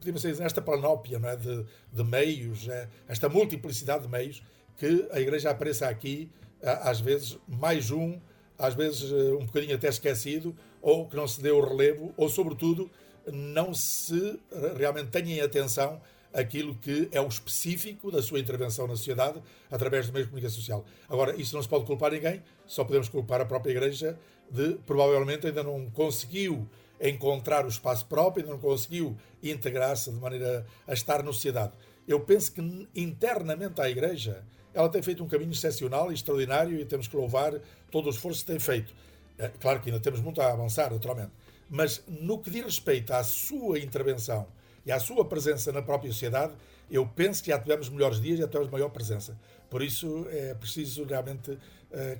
podemos 0.00 0.22
dizer, 0.22 0.42
nesta 0.42 0.62
panóplia 0.62 1.20
é, 1.22 1.36
de, 1.36 1.64
de 1.92 2.04
meios, 2.04 2.66
é, 2.68 2.88
esta 3.06 3.28
multiplicidade 3.28 4.04
de 4.04 4.08
meios, 4.08 4.42
que 4.80 5.06
a 5.12 5.20
Igreja 5.20 5.50
apareça 5.50 5.86
aqui, 5.86 6.30
às 6.62 7.00
vezes 7.00 7.38
mais 7.46 7.90
um, 7.90 8.18
às 8.58 8.72
vezes 8.74 9.12
eh, 9.12 9.34
um 9.34 9.44
bocadinho 9.44 9.74
até 9.74 9.88
esquecido, 9.88 10.56
ou 10.80 11.06
que 11.06 11.14
não 11.14 11.28
se 11.28 11.42
dê 11.42 11.50
o 11.50 11.60
relevo, 11.60 12.14
ou 12.16 12.30
sobretudo 12.30 12.90
não 13.30 13.74
se 13.74 14.40
realmente 14.78 15.08
tenha 15.08 15.36
em 15.36 15.40
atenção 15.42 16.00
aquilo 16.32 16.74
que 16.76 17.10
é 17.12 17.20
o 17.20 17.28
específico 17.28 18.10
da 18.10 18.22
sua 18.22 18.38
intervenção 18.38 18.86
na 18.86 18.96
sociedade 18.96 19.42
através 19.70 20.06
do 20.06 20.14
meio 20.14 20.24
de 20.24 20.30
comunicação 20.30 20.58
social. 20.58 20.84
Agora, 21.10 21.36
isso 21.36 21.54
não 21.54 21.62
se 21.62 21.68
pode 21.68 21.84
culpar 21.84 22.12
ninguém, 22.12 22.42
só 22.66 22.82
podemos 22.82 23.10
culpar 23.10 23.42
a 23.42 23.44
própria 23.44 23.72
Igreja 23.72 24.18
de 24.50 24.78
provavelmente 24.86 25.46
ainda 25.46 25.62
não 25.62 25.90
conseguiu 25.90 26.66
encontrar 26.98 27.66
o 27.66 27.68
espaço 27.68 28.06
próprio, 28.06 28.44
ainda 28.44 28.54
não 28.54 28.60
conseguiu 28.60 29.14
integrar-se 29.42 30.10
de 30.10 30.16
maneira 30.16 30.64
a 30.86 30.94
estar 30.94 31.22
na 31.22 31.32
sociedade. 31.32 31.74
Eu 32.08 32.20
penso 32.20 32.52
que 32.52 32.88
internamente 32.94 33.78
a 33.82 33.90
Igreja 33.90 34.42
ela 34.74 34.88
tem 34.88 35.02
feito 35.02 35.22
um 35.22 35.28
caminho 35.28 35.52
excepcional 35.52 36.10
e 36.10 36.14
extraordinário 36.14 36.78
e 36.78 36.84
temos 36.84 37.08
que 37.08 37.16
louvar 37.16 37.54
todo 37.90 38.06
o 38.06 38.10
esforço 38.10 38.40
que 38.40 38.52
tem 38.52 38.58
feito. 38.58 38.94
É, 39.38 39.48
claro 39.48 39.80
que 39.80 39.90
ainda 39.90 40.00
temos 40.00 40.20
muito 40.20 40.40
a 40.40 40.52
avançar, 40.52 40.92
naturalmente, 40.92 41.32
mas 41.68 42.02
no 42.06 42.38
que 42.38 42.50
diz 42.50 42.64
respeito 42.64 43.12
à 43.12 43.22
sua 43.22 43.78
intervenção 43.78 44.46
e 44.84 44.92
à 44.92 44.98
sua 44.98 45.24
presença 45.24 45.72
na 45.72 45.82
própria 45.82 46.10
sociedade, 46.12 46.52
eu 46.90 47.06
penso 47.06 47.42
que 47.42 47.50
já 47.50 47.58
tivemos 47.58 47.88
melhores 47.88 48.20
dias 48.20 48.38
e 48.38 48.42
já 48.42 48.48
tivemos 48.48 48.68
maior 48.70 48.88
presença. 48.88 49.38
Por 49.68 49.82
isso 49.82 50.26
é 50.30 50.54
preciso 50.54 51.04
realmente 51.04 51.52
uh, 51.52 51.58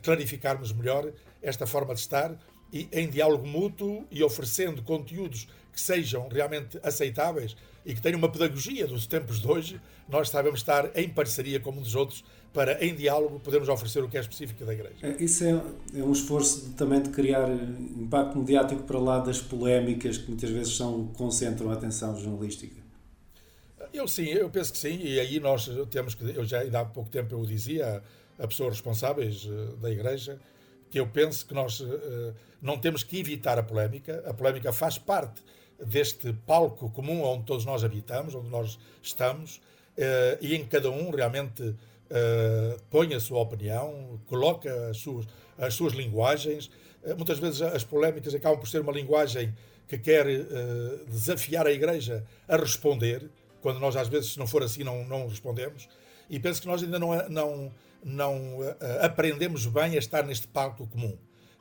clarificarmos 0.02 0.72
melhor 0.72 1.12
esta 1.42 1.66
forma 1.66 1.94
de 1.94 2.00
estar 2.00 2.30
e 2.72 2.88
em 2.92 3.08
diálogo 3.08 3.46
mútuo 3.46 4.04
e 4.10 4.22
oferecendo 4.22 4.82
conteúdos 4.82 5.48
que 5.72 5.80
sejam 5.80 6.28
realmente 6.28 6.78
aceitáveis 6.82 7.56
e 7.84 7.94
que 7.94 8.00
tenham 8.00 8.18
uma 8.18 8.30
pedagogia 8.30 8.86
dos 8.86 9.06
tempos 9.06 9.40
de 9.40 9.48
hoje, 9.48 9.80
nós 10.08 10.28
sabemos 10.28 10.60
estar 10.60 10.90
em 10.96 11.08
parceria 11.08 11.58
com 11.60 11.70
um 11.70 11.80
dos 11.80 11.94
outros 11.94 12.24
para, 12.52 12.84
em 12.84 12.94
diálogo, 12.94 13.38
podermos 13.40 13.68
oferecer 13.68 14.02
o 14.02 14.08
que 14.08 14.18
é 14.18 14.20
específico 14.20 14.64
da 14.64 14.72
Igreja. 14.72 14.96
É, 15.02 15.22
isso 15.22 15.44
é, 15.44 15.62
é 15.94 16.02
um 16.02 16.12
esforço 16.12 16.72
também 16.76 17.00
de 17.00 17.10
criar 17.10 17.48
impacto 17.48 18.38
mediático 18.38 18.82
para 18.82 18.98
lá 18.98 19.18
das 19.20 19.40
polémicas 19.40 20.18
que 20.18 20.28
muitas 20.28 20.50
vezes 20.50 20.76
são, 20.76 21.06
concentram 21.16 21.70
a 21.70 21.74
atenção 21.74 22.18
jornalística. 22.20 22.80
Eu 23.92 24.06
sim, 24.06 24.26
eu 24.26 24.48
penso 24.50 24.72
que 24.72 24.78
sim, 24.78 25.00
e 25.00 25.18
aí 25.18 25.40
nós 25.40 25.68
temos 25.90 26.14
que, 26.14 26.24
eu 26.24 26.44
já 26.44 26.60
há 26.80 26.84
pouco 26.84 27.10
tempo 27.10 27.34
eu 27.34 27.44
dizia 27.44 28.02
a, 28.38 28.44
a 28.44 28.46
pessoas 28.46 28.74
responsáveis 28.74 29.48
eh, 29.50 29.76
da 29.80 29.90
Igreja, 29.90 30.38
que 30.90 30.98
eu 30.98 31.06
penso 31.06 31.46
que 31.46 31.54
nós 31.54 31.80
uh, 31.80 32.34
não 32.60 32.76
temos 32.76 33.02
que 33.02 33.18
evitar 33.18 33.58
a 33.58 33.62
polémica. 33.62 34.22
A 34.26 34.34
polémica 34.34 34.72
faz 34.72 34.98
parte 34.98 35.42
deste 35.78 36.32
palco 36.46 36.90
comum 36.90 37.22
onde 37.22 37.44
todos 37.44 37.64
nós 37.64 37.84
habitamos, 37.84 38.34
onde 38.34 38.48
nós 38.48 38.78
estamos, 39.00 39.56
uh, 39.96 40.36
e 40.40 40.54
em 40.54 40.66
cada 40.66 40.90
um 40.90 41.10
realmente 41.10 41.62
uh, 41.62 42.82
põe 42.90 43.14
a 43.14 43.20
sua 43.20 43.40
opinião, 43.40 44.20
coloca 44.26 44.90
as 44.90 44.98
suas, 44.98 45.26
as 45.56 45.74
suas 45.74 45.92
linguagens. 45.92 46.70
muitas 47.16 47.38
vezes 47.38 47.62
as 47.62 47.84
polémicas 47.84 48.34
acabam 48.34 48.58
por 48.58 48.68
ser 48.68 48.80
uma 48.80 48.92
linguagem 48.92 49.54
que 49.86 49.98
quer 49.98 50.24
desafiar 51.08 51.66
a 51.66 51.72
Igreja 51.72 52.24
a 52.46 52.56
responder, 52.56 53.28
quando 53.60 53.80
nós 53.80 53.96
às 53.96 54.06
vezes, 54.06 54.34
se 54.34 54.38
não 54.38 54.46
for 54.46 54.62
assim, 54.62 54.84
não, 54.84 55.04
não 55.04 55.26
respondemos. 55.26 55.88
E 56.28 56.38
penso 56.38 56.62
que 56.62 56.68
nós 56.68 56.80
ainda 56.80 56.96
não, 56.96 57.28
não 57.28 57.72
não 58.04 58.60
uh, 58.60 58.76
aprendemos 59.00 59.66
bem 59.66 59.94
a 59.94 59.98
estar 59.98 60.24
neste 60.24 60.48
palco 60.48 60.86
comum 60.86 61.16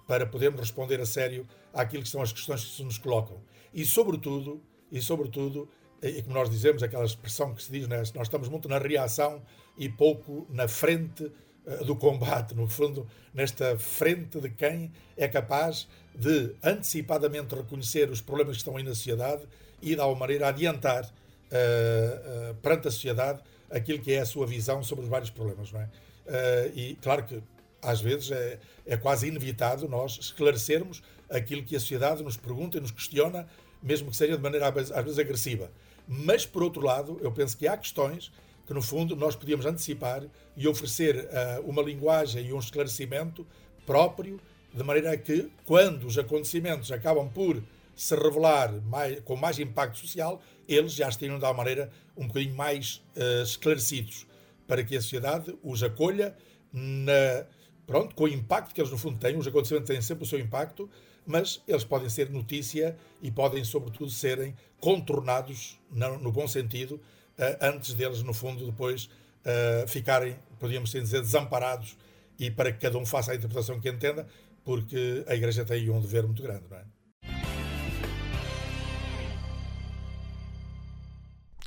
para 0.08 0.26
podermos 0.26 0.60
responder 0.60 1.00
a 1.00 1.06
sério 1.06 1.48
àquilo 1.74 2.04
que 2.04 2.10
são 2.10 2.22
as 2.22 2.32
questões 2.32 2.64
que 2.66 2.76
se 2.76 2.84
nos 2.84 2.98
colocam. 2.98 3.42
E 3.74 3.86
sobretudo, 3.86 4.62
e 4.92 5.02
sobretudo, 5.02 5.70
e 6.02 6.24
como 6.24 6.34
nós 6.34 6.50
dizemos, 6.50 6.82
aquela 6.82 7.06
expressão 7.06 7.54
que 7.54 7.62
se 7.62 7.72
diz, 7.72 7.88
né, 7.88 7.98
nós 7.98 8.28
estamos 8.28 8.48
muito 8.48 8.68
na 8.68 8.80
reação 8.80 9.42
e 9.78 9.88
pouco 9.88 10.48
na 10.50 10.68
frente 10.68 11.24
uh, 11.66 11.86
do 11.86 11.96
combate, 11.96 12.56
no 12.56 12.68
fundo, 12.68 13.08
nesta 13.34 13.78
frente 13.78 14.40
de 14.40 14.50
quem 14.50 14.92
é 15.16 15.28
capaz 15.28 15.88
de 16.16 16.56
antecipadamente 16.64 17.54
reconhecer 17.54 18.10
os 18.10 18.22
problemas 18.22 18.58
que 18.58 18.62
estão 18.62 18.78
aí 18.78 18.84
na 18.84 18.96
sociedade 18.96 19.44
e, 19.82 19.94
de 19.94 20.02
alguma 20.02 20.22
maneira, 20.22 20.48
adiantar 20.48 21.06
uh, 21.06 22.56
perante 22.56 22.88
a 22.88 22.92
sociedade 22.92 23.42
aquilo 23.70 24.00
que 24.00 24.14
é 24.14 24.20
a 24.20 24.26
sua 24.26 24.48
visão 24.48 24.84
sobre 24.84 25.04
os 25.04 25.10
vários 25.10 25.30
problemas. 25.30 25.72
Não 25.72 25.82
é? 25.82 25.90
Uh, 26.30 26.78
e 26.78 26.96
claro 27.02 27.24
que 27.24 27.42
às 27.82 28.00
vezes 28.00 28.30
é, 28.32 28.60
é 28.86 28.96
quase 28.96 29.28
inevitável 29.28 29.90
nós 29.90 30.18
esclarecermos 30.20 31.02
aquilo 31.30 31.64
que 31.64 31.76
a 31.76 31.80
sociedade 31.80 32.24
nos 32.24 32.38
pergunta 32.38 32.78
e 32.78 32.82
nos 32.82 32.92
questiona, 32.92 33.48
mesmo 33.82 34.12
que 34.12 34.18
seja 34.18 34.38
de 34.38 34.44
maneira 34.44 34.68
às 34.68 35.04
vezes 35.04 35.20
agressiva. 35.20 35.72
Mas, 36.08 36.46
por 36.46 36.64
outro 36.64 36.82
lado, 36.82 37.20
eu 37.22 37.32
penso 37.32 37.58
que 37.58 37.68
há 37.68 37.78
questões 37.78 38.32
que, 38.66 38.74
no 38.74 38.82
fundo, 38.82 39.16
nós 39.16 39.36
podíamos 39.36 39.66
antecipar 39.66 40.24
e 40.56 40.68
oferecer 40.68 41.26
uh, 41.26 41.70
uma 41.70 41.82
linguagem 41.82 42.48
e 42.48 42.54
um 42.54 42.60
esclarecimento 42.60 43.46
próprio, 43.86 44.40
de 44.74 44.84
maneira 44.84 45.16
que, 45.18 45.52
quando 45.66 46.06
os 46.06 46.18
acontecimentos 46.18 46.92
acabam 46.92 47.28
por 47.30 47.62
se 47.96 48.16
revelar 48.16 48.72
mais, 48.84 49.20
com 49.22 49.36
mais 49.36 49.60
impacto 49.60 49.98
social, 49.98 50.42
eles 50.68 50.94
já 50.94 51.10
estejam, 51.10 51.38
de 51.38 51.46
alguma 51.46 51.64
maneira, 51.64 51.92
um 52.16 52.28
bocadinho 52.28 52.56
mais 52.56 53.04
uh, 53.16 53.44
esclarecidos 53.44 54.26
para 54.70 54.84
que 54.84 54.96
a 54.96 55.02
sociedade 55.02 55.58
os 55.64 55.82
acolha 55.82 56.36
na, 56.72 57.44
pronto, 57.88 58.14
com 58.14 58.26
o 58.26 58.28
impacto 58.28 58.72
que 58.72 58.80
eles 58.80 58.92
no 58.92 59.00
fundo 59.00 59.18
têm. 59.18 59.36
Os 59.36 59.48
acontecimentos 59.48 59.88
têm 59.88 60.00
sempre 60.00 60.26
o 60.26 60.28
seu 60.28 60.40
impacto, 60.40 60.88
mas 61.26 61.60
eles 61.68 61.84
podem 61.84 62.08
ser 62.08 62.30
notícia 62.30 62.96
e 63.20 63.32
podem, 63.32 63.64
sobretudo, 63.64 64.12
serem 64.12 64.56
contornados 64.80 65.80
no, 65.90 66.32
bom 66.32 66.48
sentido, 66.48 67.02
uh, 67.40 67.58
antes 67.60 67.96
deles, 67.96 68.22
no 68.22 68.32
fundo, 68.32 68.64
depois 68.64 69.06
uh, 69.06 69.88
ficarem, 69.88 70.38
podíamos 70.60 70.92
dizer, 70.92 71.22
desamparados 71.22 71.98
e 72.38 72.52
para 72.52 72.72
que 72.72 72.78
cada 72.78 73.00
um 73.00 73.08
faça 73.08 73.32
a 73.32 73.36
interpretação 73.36 73.80
que 73.80 73.90
entenda, 73.90 74.28
porque 74.64 75.26
a 75.28 75.34
Igreja 75.34 75.66
tem 75.66 75.90
um 75.90 76.00
dever 76.00 76.28
muito 76.28 76.44
grande, 76.44 76.66
não 76.70 76.78
é? 76.78 76.84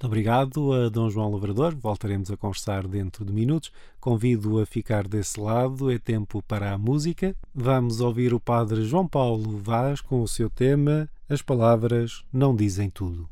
Muito 0.02 0.10
obrigado 0.10 0.72
a 0.72 0.88
Dom 0.88 1.08
João 1.08 1.30
Lavrador. 1.30 1.76
Voltaremos 1.76 2.28
a 2.28 2.36
conversar 2.36 2.88
dentro 2.88 3.24
de 3.24 3.32
minutos. 3.32 3.70
Convido 4.00 4.58
a 4.58 4.66
ficar 4.66 5.06
desse 5.06 5.38
lado. 5.38 5.92
É 5.92 5.96
tempo 5.96 6.42
para 6.42 6.72
a 6.72 6.76
música. 6.76 7.36
Vamos 7.54 8.00
ouvir 8.00 8.34
o 8.34 8.40
Padre 8.40 8.82
João 8.82 9.06
Paulo 9.06 9.58
Vaz 9.58 10.00
com 10.00 10.20
o 10.20 10.26
seu 10.26 10.50
tema 10.50 11.08
As 11.28 11.40
Palavras 11.40 12.24
Não 12.32 12.52
Dizem 12.52 12.90
Tudo. 12.90 13.28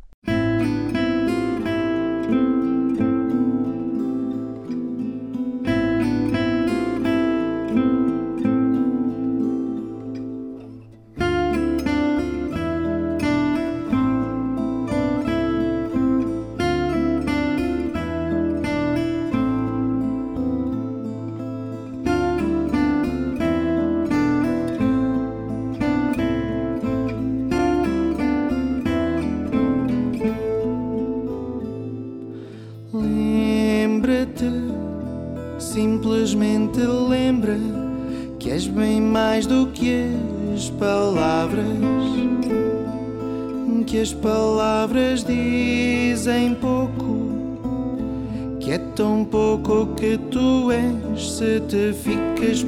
Te 51.59 51.93
ficas 51.93 52.65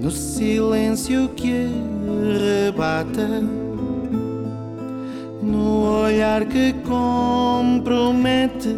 no 0.00 0.10
silêncio 0.10 1.28
que 1.30 1.68
arrebata, 2.34 3.42
no 5.42 6.02
olhar 6.04 6.44
que 6.44 6.74
compromete 6.84 8.74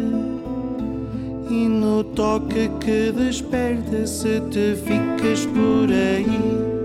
e 1.49 1.67
no 1.67 2.03
toque 2.03 2.69
que 2.79 3.11
desperta 3.11 4.07
se 4.07 4.39
te 4.49 4.75
ficas 4.75 5.45
por 5.47 5.89
aí. 5.89 6.78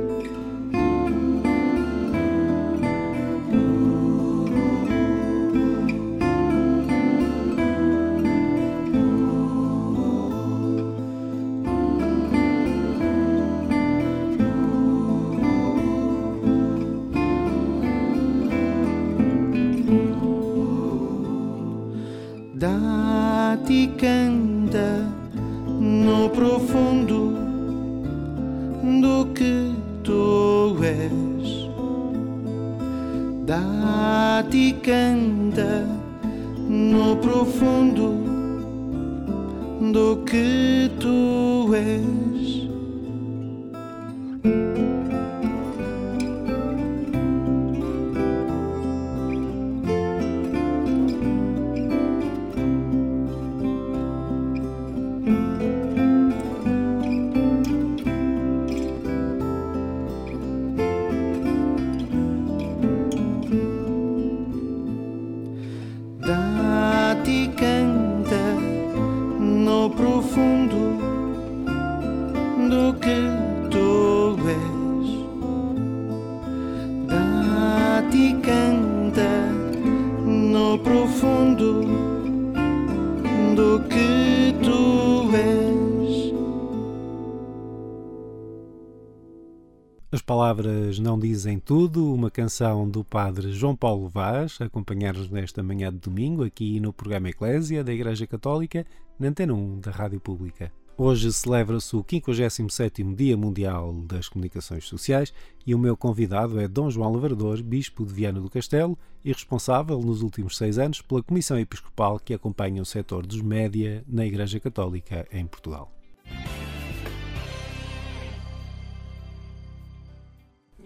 Palavras 90.55 91.01
não 91.01 91.19
dizem 91.19 91.59
tudo, 91.59 92.15
uma 92.15 92.31
canção 92.31 92.89
do 92.89 93.03
padre 93.03 93.53
João 93.53 93.75
Paulo 93.75 94.09
Vaz, 94.09 94.57
acompanhar-nos 94.61 95.29
nesta 95.29 95.65
manhã 95.65 95.91
de 95.91 95.99
domingo 95.99 96.45
aqui 96.45 96.79
no 96.79 96.93
programa 96.93 97.29
Eclésia 97.29 97.83
da 97.83 97.93
Igreja 97.93 98.25
Católica, 98.25 98.87
na 99.19 99.29
Antena 99.29 99.53
1 99.53 99.81
da 99.81 99.91
Rádio 99.91 100.21
Pública. 100.21 100.71
Hoje 100.97 101.33
celebra-se 101.33 101.97
o 101.97 102.05
57º 102.05 103.17
Dia 103.17 103.37
Mundial 103.37 103.93
das 104.07 104.29
Comunicações 104.29 104.85
Sociais 104.85 105.35
e 105.67 105.75
o 105.75 105.79
meu 105.79 105.97
convidado 105.97 106.61
é 106.61 106.69
Dom 106.69 106.89
João 106.89 107.13
Lavrador, 107.13 107.61
Bispo 107.61 108.07
de 108.07 108.15
Viana 108.15 108.41
do 108.41 108.49
Castelo 108.49 108.97
e 109.25 109.33
responsável 109.33 109.99
nos 109.99 110.23
últimos 110.23 110.57
seis 110.57 110.79
anos 110.79 111.03
pela 111.03 111.23
Comissão 111.23 111.59
Episcopal 111.59 112.21
que 112.21 112.33
acompanha 112.33 112.81
o 112.81 112.87
setor 112.87 113.27
dos 113.27 113.43
média 113.43 114.05
na 114.07 114.25
Igreja 114.25 114.61
Católica 114.61 115.27
em 115.33 115.45
Portugal. 115.47 115.91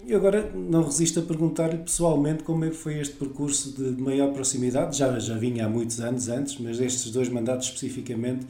E 0.09 0.15
agora 0.15 0.51
não 0.55 0.85
resisto 0.85 1.21
a 1.21 1.23
perguntar-lhe 1.23 1.77
pessoalmente 1.77 2.43
como 2.43 2.65
é 2.65 2.71
que 2.71 2.77
foi 2.77 2.99
este 2.99 3.15
percurso 3.15 3.73
de 3.73 4.03
maior 4.03 4.33
proximidade. 4.33 4.97
Já, 4.97 5.19
já 5.19 5.37
vinha 5.37 5.67
há 5.67 5.69
muitos 5.69 6.01
anos 6.01 6.31
antes, 6.31 6.57
mas 6.57 6.81
estes 6.81 7.13
dois 7.13 7.29
mandatos 7.29 7.67
especificamente, 7.67 8.47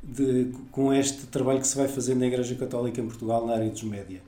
de, 0.00 0.52
com 0.70 0.94
este 0.94 1.26
trabalho 1.26 1.60
que 1.60 1.66
se 1.66 1.76
vai 1.76 1.88
fazer 1.88 2.14
na 2.14 2.28
Igreja 2.28 2.54
Católica 2.54 3.00
em 3.00 3.04
Portugal 3.04 3.44
na 3.44 3.54
área 3.54 3.68
dos 3.68 3.82
média. 3.82 4.22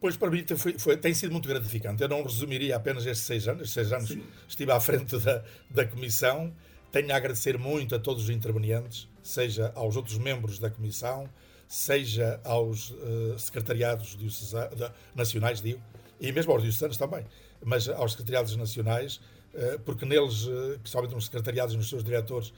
Pois 0.00 0.16
para 0.16 0.28
mim 0.28 0.44
foi, 0.56 0.76
foi, 0.76 0.96
tem 0.96 1.14
sido 1.14 1.30
muito 1.30 1.48
gratificante. 1.48 2.02
Eu 2.02 2.08
não 2.08 2.24
resumiria 2.24 2.74
apenas 2.74 3.06
estes 3.06 3.24
seis 3.24 3.46
anos. 3.46 3.62
Estes 3.62 3.74
seis 3.74 3.92
anos 3.92 4.08
Sim. 4.08 4.22
estive 4.48 4.72
à 4.72 4.80
frente 4.80 5.16
da, 5.20 5.44
da 5.70 5.86
Comissão. 5.86 6.52
Tenho 6.90 7.12
a 7.12 7.16
agradecer 7.16 7.56
muito 7.56 7.94
a 7.94 7.98
todos 8.00 8.24
os 8.24 8.30
intervenientes, 8.30 9.08
seja 9.22 9.70
aos 9.76 9.96
outros 9.96 10.18
membros 10.18 10.58
da 10.58 10.68
Comissão, 10.68 11.30
seja 11.68 12.40
aos 12.42 12.90
uh, 12.90 13.38
secretariados 13.38 14.18
nacionais, 15.14 15.62
digo, 15.62 15.80
e 16.22 16.30
mesmo 16.30 16.52
aos 16.52 16.62
diocesanos 16.62 16.96
também, 16.96 17.26
mas 17.64 17.88
aos 17.88 18.12
secretariados 18.12 18.54
nacionais, 18.54 19.16
uh, 19.16 19.78
porque 19.84 20.06
neles, 20.06 20.46
uh, 20.46 20.78
principalmente 20.78 21.14
nos 21.14 21.24
secretariados 21.24 21.74
e 21.74 21.76
nos 21.76 21.88
seus 21.88 22.04
diretores, 22.04 22.54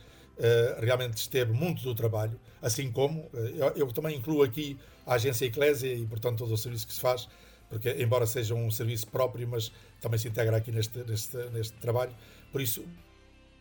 realmente 0.81 1.16
esteve 1.16 1.53
muito 1.53 1.85
do 1.85 1.94
trabalho, 1.94 2.40
assim 2.61 2.90
como 2.90 3.31
eu, 3.33 3.68
eu, 3.77 3.92
também 3.92 4.16
incluo 4.16 4.42
aqui 4.42 4.77
a 5.07 5.14
agência 5.14 5.46
Eclésia 5.46 5.94
e, 5.94 6.05
portanto, 6.05 6.38
todo 6.38 6.53
o 6.53 6.57
serviço 6.57 6.88
que 6.88 6.92
se 6.92 7.00
faz, 7.00 7.29
porque, 7.70 7.88
embora 8.03 8.27
seja 8.27 8.53
um 8.53 8.68
serviço 8.68 9.07
próprio, 9.07 9.46
mas 9.46 9.70
também 10.00 10.18
se 10.18 10.27
integra 10.27 10.57
aqui 10.57 10.72
neste, 10.72 10.98
neste, 11.05 11.37
neste 11.53 11.74
trabalho, 11.74 12.12
por 12.50 12.61
isso 12.61 12.85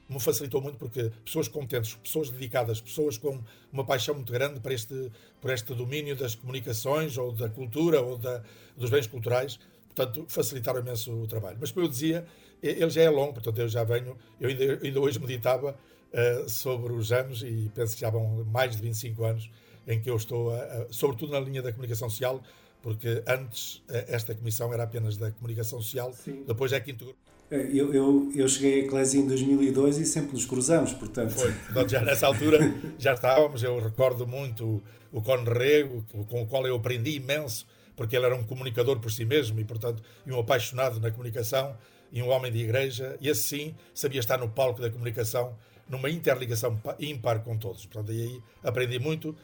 me 0.09 0.19
facilitou 0.19 0.61
muito 0.61 0.77
porque 0.77 1.11
pessoas 1.23 1.47
competentes, 1.47 1.95
pessoas 1.95 2.29
dedicadas, 2.29 2.81
pessoas 2.81 3.17
com 3.17 3.41
uma 3.71 3.85
paixão 3.85 4.15
muito 4.15 4.31
grande 4.31 4.59
para 4.59 4.73
este, 4.73 5.11
por 5.41 5.51
este 5.51 5.73
domínio 5.73 6.15
das 6.15 6.35
comunicações 6.35 7.17
ou 7.17 7.31
da 7.31 7.49
cultura 7.49 8.01
ou 8.01 8.17
da, 8.17 8.43
dos 8.75 8.89
bens 8.89 9.07
culturais, 9.07 9.59
portanto, 9.93 10.25
facilitaram 10.27 10.79
imenso 10.79 11.11
o 11.11 11.27
trabalho. 11.27 11.57
Mas, 11.59 11.71
como 11.71 11.85
eu 11.85 11.89
dizia, 11.89 12.25
ele 12.61 12.89
já 12.89 13.01
é 13.01 13.09
longo, 13.09 13.33
portanto, 13.33 13.59
eu 13.59 13.67
já 13.67 13.83
venho, 13.83 14.17
eu 14.39 14.49
ainda, 14.49 14.79
ainda 14.81 14.99
hoje 14.99 15.19
meditava 15.19 15.71
uh, 16.11 16.49
sobre 16.49 16.93
os 16.93 17.11
anos 17.11 17.43
e 17.43 17.71
penso 17.73 17.95
que 17.95 18.01
já 18.01 18.09
vão 18.09 18.43
mais 18.45 18.75
de 18.75 18.81
25 18.81 19.23
anos 19.23 19.49
em 19.87 20.01
que 20.01 20.09
eu 20.09 20.15
estou, 20.15 20.53
a, 20.53 20.57
a, 20.57 20.85
sobretudo 20.89 21.33
na 21.33 21.39
linha 21.39 21.61
da 21.61 21.71
comunicação 21.71 22.09
social, 22.09 22.41
porque 22.81 23.23
antes 23.27 23.75
uh, 23.89 24.05
esta 24.07 24.33
comissão 24.33 24.73
era 24.73 24.83
apenas 24.83 25.17
da 25.17 25.31
comunicação 25.31 25.81
social, 25.81 26.13
Sim. 26.13 26.43
depois 26.47 26.71
é 26.71 26.79
que 26.79 26.91
integrou 26.91 27.15
é, 27.53 27.69
eu, 27.71 27.93
eu, 27.93 28.31
eu 28.33 28.47
cheguei 28.47 28.81
à 28.81 28.85
Eclésia 28.85 29.19
em 29.19 29.27
2002 29.27 29.99
e 29.99 30.05
sempre 30.05 30.33
nos 30.33 30.43
cruzamos, 30.43 30.91
portanto. 30.93 31.31
Foi, 31.31 31.53
já 31.87 32.01
nessa 32.01 32.25
altura 32.25 32.57
já 32.97 33.13
estávamos. 33.13 33.61
Eu 33.61 33.79
recordo 33.79 34.25
muito 34.25 34.81
o 35.11 35.21
Conrego, 35.21 36.03
com 36.27 36.41
o 36.41 36.47
qual 36.47 36.65
eu 36.65 36.75
aprendi 36.75 37.17
imenso, 37.17 37.67
porque 37.95 38.15
ele 38.15 38.25
era 38.25 38.35
um 38.35 38.43
comunicador 38.43 38.99
por 38.99 39.11
si 39.11 39.25
mesmo 39.25 39.59
e, 39.59 39.63
portanto, 39.63 40.03
um 40.25 40.39
apaixonado 40.39 40.99
na 40.99 41.11
comunicação 41.11 41.77
e 42.11 42.21
um 42.21 42.29
homem 42.29 42.51
de 42.51 42.59
igreja. 42.59 43.17
E 43.19 43.29
assim 43.29 43.75
sabia 43.93 44.19
estar 44.19 44.37
no 44.37 44.49
palco 44.49 44.81
da 44.81 44.89
comunicação, 44.89 45.57
numa 45.87 46.09
interligação 46.09 46.81
ímpar 46.99 47.41
com 47.43 47.57
todos. 47.57 47.85
Portanto, 47.85 48.11
aí 48.11 48.41
aprendi 48.63 48.99
muito 48.99 49.29
uh, 49.29 49.35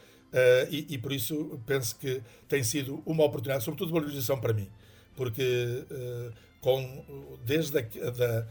e, 0.69 0.87
e, 0.89 0.97
por 0.97 1.11
isso 1.11 1.59
penso 1.65 1.97
que 1.97 2.21
tem 2.47 2.63
sido 2.63 3.01
uma 3.05 3.23
oportunidade, 3.23 3.63
sobretudo 3.63 3.93
valorização 3.93 4.39
para 4.39 4.53
mim, 4.53 4.69
porque. 5.15 5.85
Uh, 5.91 6.49
com, 6.61 7.37
desde 7.45 7.77
a, 7.77 7.81
da, 7.81 8.47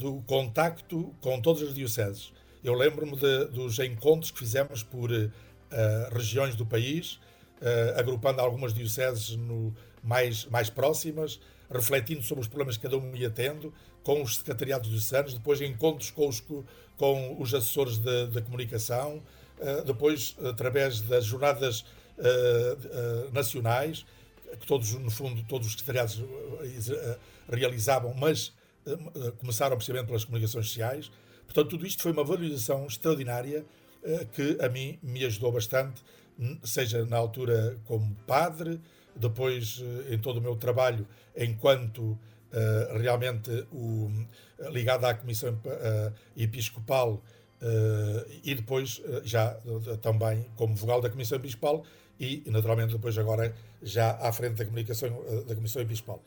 do 0.00 0.22
contacto 0.26 1.14
com 1.20 1.40
todas 1.40 1.62
as 1.62 1.74
dioceses. 1.74 2.32
Eu 2.62 2.74
lembro-me 2.74 3.16
dos 3.50 3.78
encontros 3.78 4.30
que 4.30 4.38
fizemos 4.38 4.82
por 4.82 5.10
uh, 5.10 5.30
regiões 6.12 6.54
do 6.54 6.64
país, 6.64 7.20
agrupando 7.96 8.40
algumas 8.40 8.74
dioceses 8.74 9.36
no, 9.36 9.74
mais, 10.02 10.44
mais 10.46 10.68
próximas, 10.68 11.40
refletindo 11.70 12.22
sobre 12.22 12.42
os 12.42 12.48
problemas 12.48 12.76
que 12.76 12.82
cada 12.82 12.96
um 12.96 13.14
ia 13.16 13.30
tendo, 13.30 13.72
com 14.02 14.22
os 14.22 14.36
secretariados 14.36 14.90
diocesanos, 14.90 15.32
depois 15.32 15.60
encontros 15.60 16.10
com 16.10 16.28
os, 16.28 16.42
com 16.96 17.36
os 17.40 17.54
assessores 17.54 17.98
de 17.98 18.42
comunicação, 18.42 19.22
uh, 19.58 19.84
depois 19.84 20.36
através 20.44 21.00
das 21.00 21.24
jornadas 21.24 21.84
nacionais, 23.32 24.04
que 24.56 24.66
todos, 24.66 24.92
no 24.92 25.10
fundo, 25.10 25.42
todos 25.48 25.66
os 25.66 25.72
secretariados 25.72 26.22
eh, 26.90 27.18
realizavam, 27.48 28.14
mas 28.14 28.52
eh, 28.86 28.96
começram 29.38 29.76
precisamente 29.76 30.06
pelas 30.06 30.24
comunicações 30.24 30.66
sociais. 30.66 31.10
Portanto, 31.44 31.70
tudo 31.70 31.86
isto 31.86 32.02
foi 32.02 32.12
uma 32.12 32.24
valorização 32.24 32.86
extraordinária 32.86 33.64
eh, 34.02 34.26
que 34.32 34.58
a 34.60 34.68
mim 34.68 34.98
me 35.02 35.24
ajudou 35.24 35.52
bastante, 35.52 36.02
seja 36.62 37.04
na 37.04 37.16
altura 37.16 37.76
como 37.84 38.14
padre, 38.26 38.80
depois 39.14 39.82
em 40.10 40.18
todo 40.18 40.38
o 40.38 40.40
meu 40.40 40.56
trabalho 40.56 41.06
enquanto 41.36 42.18
realmente 43.00 43.50
o, 43.72 44.10
ligado 44.70 45.04
à 45.04 45.14
Comissão 45.14 45.56
Episcopal 46.36 47.22
e 48.42 48.54
depois 48.54 49.02
já 49.24 49.56
também 50.02 50.46
como 50.56 50.74
vogal 50.74 51.00
da 51.00 51.10
Comissão 51.10 51.38
Episcopal 51.38 51.84
e, 52.18 52.42
naturalmente, 52.46 52.92
depois 52.92 53.18
agora 53.18 53.54
já 53.82 54.12
à 54.20 54.32
frente 54.32 54.56
da, 54.56 54.64
comunicação, 54.64 55.08
da 55.46 55.54
Comissão 55.54 55.82
Episcopal. 55.82 56.22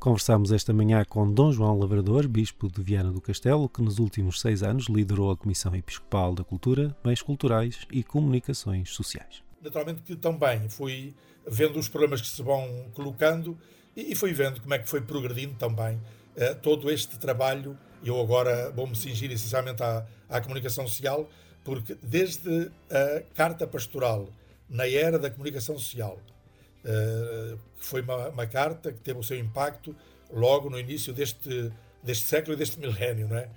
Conversámos 0.00 0.52
esta 0.52 0.72
manhã 0.72 1.04
com 1.04 1.28
Dom 1.32 1.50
João 1.50 1.76
Lavrador, 1.76 2.28
Bispo 2.28 2.70
de 2.70 2.80
Viana 2.80 3.10
do 3.10 3.20
Castelo, 3.20 3.68
que 3.68 3.82
nos 3.82 3.98
últimos 3.98 4.40
seis 4.40 4.62
anos 4.62 4.86
liderou 4.86 5.32
a 5.32 5.36
Comissão 5.36 5.74
Episcopal 5.74 6.36
da 6.36 6.44
Cultura, 6.44 6.96
Bens 7.02 7.20
Culturais 7.20 7.80
e 7.90 8.04
Comunicações 8.04 8.90
Sociais. 8.90 9.42
Naturalmente 9.60 10.02
que 10.02 10.14
também 10.14 10.68
fui 10.68 11.16
vendo 11.44 11.80
os 11.80 11.88
problemas 11.88 12.20
que 12.20 12.28
se 12.28 12.40
vão 12.44 12.86
colocando 12.94 13.58
e, 13.96 14.14
fui 14.14 14.32
vendo 14.32 14.60
como 14.60 14.72
é 14.72 14.78
que 14.78 14.88
foi 14.88 15.00
progredindo 15.00 15.54
também 15.54 16.00
eh, 16.36 16.54
todo 16.54 16.88
este 16.92 17.18
trabalho. 17.18 17.76
Eu 18.04 18.20
agora 18.20 18.70
vou-me 18.70 18.94
cingir 18.94 19.32
essencialmente 19.32 19.82
à, 19.82 20.06
à 20.28 20.40
comunicação 20.40 20.86
social, 20.86 21.28
porque 21.64 21.96
desde 22.00 22.70
a 22.88 23.22
Carta 23.34 23.66
Pastoral, 23.66 24.28
na 24.68 24.86
era 24.88 25.18
da 25.18 25.28
comunicação 25.28 25.76
social, 25.76 26.20
foi 27.76 28.00
uma, 28.02 28.28
uma, 28.28 28.46
carta 28.46 28.92
que 28.92 29.00
teve 29.00 29.18
o 29.18 29.22
seu 29.22 29.38
impacto 29.38 29.94
logo 30.32 30.70
no 30.70 30.78
início 30.78 31.12
deste, 31.12 31.72
deste 32.02 32.24
século 32.26 32.54
e 32.54 32.56
deste 32.56 32.78
milénio, 32.78 33.28
não 33.28 33.36
é? 33.36 33.48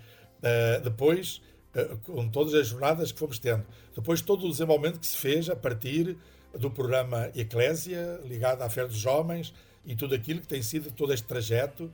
Uh, 0.41 0.81
depois, 0.83 1.41
uh, 1.75 1.97
com 1.99 2.27
todas 2.27 2.53
as 2.53 2.67
jornadas 2.67 3.11
que 3.11 3.19
fomos 3.19 3.37
tendo, 3.37 3.63
depois 3.95 4.21
todo 4.21 4.45
o 4.45 4.49
desenvolvimento 4.49 4.99
que 4.99 5.05
se 5.05 5.17
fez 5.17 5.49
a 5.49 5.55
partir 5.55 6.17
do 6.57 6.69
programa 6.69 7.29
Eclésia, 7.35 8.19
ligado 8.25 8.61
à 8.61 8.69
Fé 8.69 8.85
dos 8.85 9.05
Homens, 9.05 9.53
e 9.85 9.95
tudo 9.95 10.15
aquilo 10.15 10.41
que 10.41 10.47
tem 10.47 10.61
sido 10.61 10.91
todo 10.91 11.13
este 11.13 11.25
trajeto, 11.25 11.91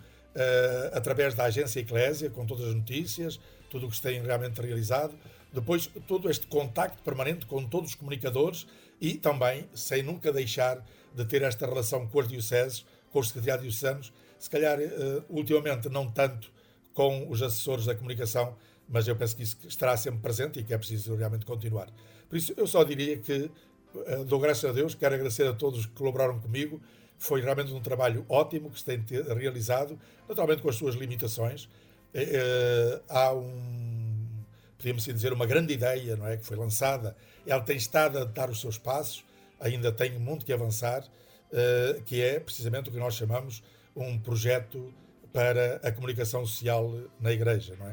através 0.91 1.33
da 1.35 1.45
agência 1.45 1.79
Eclésia, 1.79 2.29
com 2.29 2.45
todas 2.45 2.67
as 2.67 2.75
notícias, 2.75 3.39
tudo 3.69 3.87
o 3.87 3.89
que 3.89 3.95
se 3.95 4.01
tem 4.01 4.21
realmente 4.21 4.59
realizado, 4.59 5.13
depois 5.51 5.89
todo 6.07 6.29
este 6.29 6.47
contacto 6.47 7.01
permanente 7.03 7.45
com 7.45 7.65
todos 7.65 7.91
os 7.91 7.95
comunicadores 7.95 8.67
e 8.99 9.15
também, 9.15 9.67
sem 9.73 10.03
nunca 10.03 10.31
deixar 10.31 10.83
de 11.13 11.25
ter 11.25 11.41
esta 11.41 11.65
relação 11.65 12.07
com 12.07 12.19
os 12.19 12.27
dioceses, 12.27 12.85
com 13.11 13.19
os 13.19 13.27
secretariados 13.27 13.63
diocesanos, 13.63 14.13
se 14.37 14.49
calhar 14.49 14.79
uh, 14.79 15.23
ultimamente 15.29 15.89
não 15.89 16.09
tanto 16.09 16.51
com 16.93 17.29
os 17.29 17.41
assessores 17.41 17.85
da 17.85 17.95
comunicação, 17.95 18.55
mas 18.87 19.07
eu 19.07 19.15
penso 19.15 19.35
que 19.35 19.43
isso 19.43 19.57
estará 19.67 19.95
sempre 19.97 20.19
presente 20.21 20.59
e 20.59 20.63
que 20.63 20.73
é 20.73 20.77
preciso 20.77 21.15
realmente 21.15 21.45
continuar. 21.45 21.87
Por 22.29 22.37
isso, 22.37 22.53
eu 22.55 22.67
só 22.67 22.83
diria 22.83 23.17
que 23.17 23.49
uh, 23.93 24.25
dou 24.25 24.39
graças 24.39 24.69
a 24.69 24.73
Deus, 24.73 24.95
quero 24.95 25.15
agradecer 25.15 25.47
a 25.47 25.53
todos 25.53 25.85
que 25.85 25.93
colaboraram 25.93 26.39
comigo, 26.39 26.81
foi 27.17 27.41
realmente 27.41 27.71
um 27.73 27.81
trabalho 27.81 28.25
ótimo 28.29 28.69
que 28.69 28.79
se 28.79 28.85
tem 28.85 29.03
realizado, 29.35 29.99
naturalmente 30.27 30.61
com 30.61 30.69
as 30.69 30.75
suas 30.75 30.95
limitações. 30.95 31.65
Uh, 32.13 33.01
há 33.09 33.33
um, 33.33 34.06
podíamos 34.77 35.03
assim 35.03 35.13
dizer, 35.13 35.33
uma 35.33 35.45
grande 35.45 35.73
ideia, 35.73 36.15
não 36.15 36.27
é, 36.27 36.37
que 36.37 36.45
foi 36.45 36.55
lançada, 36.55 37.15
ela 37.45 37.61
tem 37.61 37.77
estado 37.77 38.19
a 38.19 38.23
dar 38.23 38.49
os 38.49 38.61
seus 38.61 38.77
passos, 38.77 39.25
ainda 39.59 39.91
tem 39.91 40.17
muito 40.19 40.45
que 40.45 40.53
avançar, 40.53 41.03
uh, 41.03 42.01
que 42.03 42.21
é 42.21 42.39
precisamente 42.39 42.89
o 42.89 42.91
que 42.91 42.99
nós 42.99 43.15
chamamos 43.15 43.63
um 43.95 44.19
projeto 44.19 44.93
para 45.33 45.77
a 45.83 45.91
comunicação 45.91 46.45
social 46.45 46.91
na 47.19 47.31
Igreja, 47.31 47.75
não 47.79 47.87
é? 47.87 47.91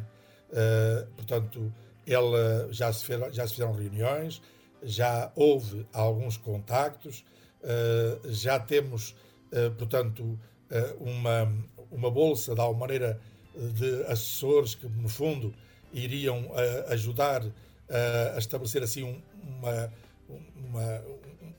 Uh, 0.50 1.06
portanto, 1.16 1.72
ela 2.06 2.68
já 2.70 2.92
se, 2.92 3.04
fez, 3.04 3.34
já 3.34 3.46
se 3.46 3.54
fizeram 3.54 3.72
reuniões, 3.72 4.42
já 4.82 5.32
houve 5.34 5.86
alguns 5.92 6.36
contactos, 6.36 7.24
uh, 7.62 8.30
já 8.30 8.58
temos, 8.58 9.16
portanto, 9.78 10.38
uma, 10.98 11.50
uma 11.90 12.10
bolsa, 12.10 12.54
de 12.54 12.60
alguma 12.60 12.80
maneira, 12.80 13.20
de 13.56 14.02
assessores 14.06 14.74
que, 14.74 14.86
no 14.88 15.08
fundo, 15.08 15.54
iriam 15.94 16.50
ajudar 16.88 17.42
a 18.34 18.38
estabelecer 18.38 18.82
assim 18.82 19.04
um, 19.04 19.20
uma, 19.58 19.92
uma, 20.56 21.04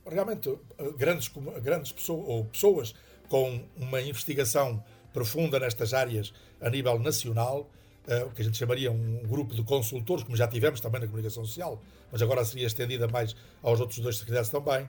realmente 0.10 0.50
eh, 0.50 0.92
grandes, 0.98 1.32
grandes 1.62 1.92
pessoas, 1.92 2.28
ou 2.28 2.46
pessoas 2.46 2.96
com 3.30 3.64
uma 3.78 4.02
investigação 4.02 4.84
profunda 5.14 5.60
nestas 5.60 5.94
áreas 5.94 6.34
a 6.62 6.70
nível 6.70 7.00
nacional, 7.00 7.70
o 8.28 8.30
que 8.32 8.42
a 8.44 8.46
gente 8.46 8.56
chamaria 8.56 8.92
um 8.92 9.24
grupo 9.26 9.56
de 9.56 9.64
consultores, 9.64 10.24
como 10.24 10.38
já 10.38 10.48
tivemos 10.48 10.80
também 10.80 11.02
na 11.02 11.08
comunicação 11.08 11.44
social, 11.44 11.82
mas 12.12 12.22
agora 12.22 12.46
seria 12.46 12.68
estendida 12.68 13.08
mais 13.08 13.36
aos 13.64 13.80
outros 13.80 13.98
dois 13.98 14.18
secretários 14.18 14.50
também. 14.50 14.88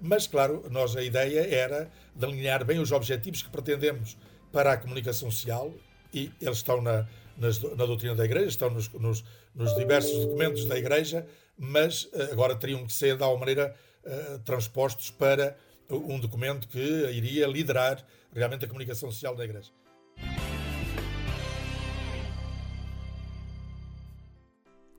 Mas, 0.00 0.26
claro, 0.26 0.64
nós 0.68 0.96
a 0.96 1.04
ideia 1.04 1.46
era 1.54 1.88
delinear 2.16 2.64
bem 2.64 2.80
os 2.80 2.90
objetivos 2.90 3.42
que 3.42 3.48
pretendemos 3.48 4.16
para 4.50 4.72
a 4.72 4.76
comunicação 4.76 5.30
social 5.30 5.72
e 6.12 6.32
eles 6.40 6.56
estão 6.56 6.82
na, 6.82 7.06
nas, 7.36 7.60
na 7.62 7.86
doutrina 7.86 8.14
da 8.14 8.24
Igreja, 8.24 8.48
estão 8.48 8.70
nos, 8.70 8.88
nos, 8.92 9.24
nos 9.54 9.74
diversos 9.76 10.24
documentos 10.24 10.64
da 10.64 10.78
Igreja, 10.78 11.26
mas 11.56 12.04
uh, 12.04 12.32
agora 12.32 12.54
teriam 12.54 12.86
que 12.86 12.92
ser, 12.92 13.16
de 13.16 13.22
alguma 13.22 13.40
maneira, 13.40 13.74
eh, 14.04 14.38
transpostos 14.44 15.10
para 15.10 15.56
um 15.90 16.20
documento 16.20 16.68
que 16.68 16.78
iria 16.78 17.46
liderar 17.46 18.04
realmente 18.32 18.64
a 18.64 18.68
comunicação 18.68 19.10
social 19.10 19.34
da 19.34 19.44
Igreja. 19.44 19.72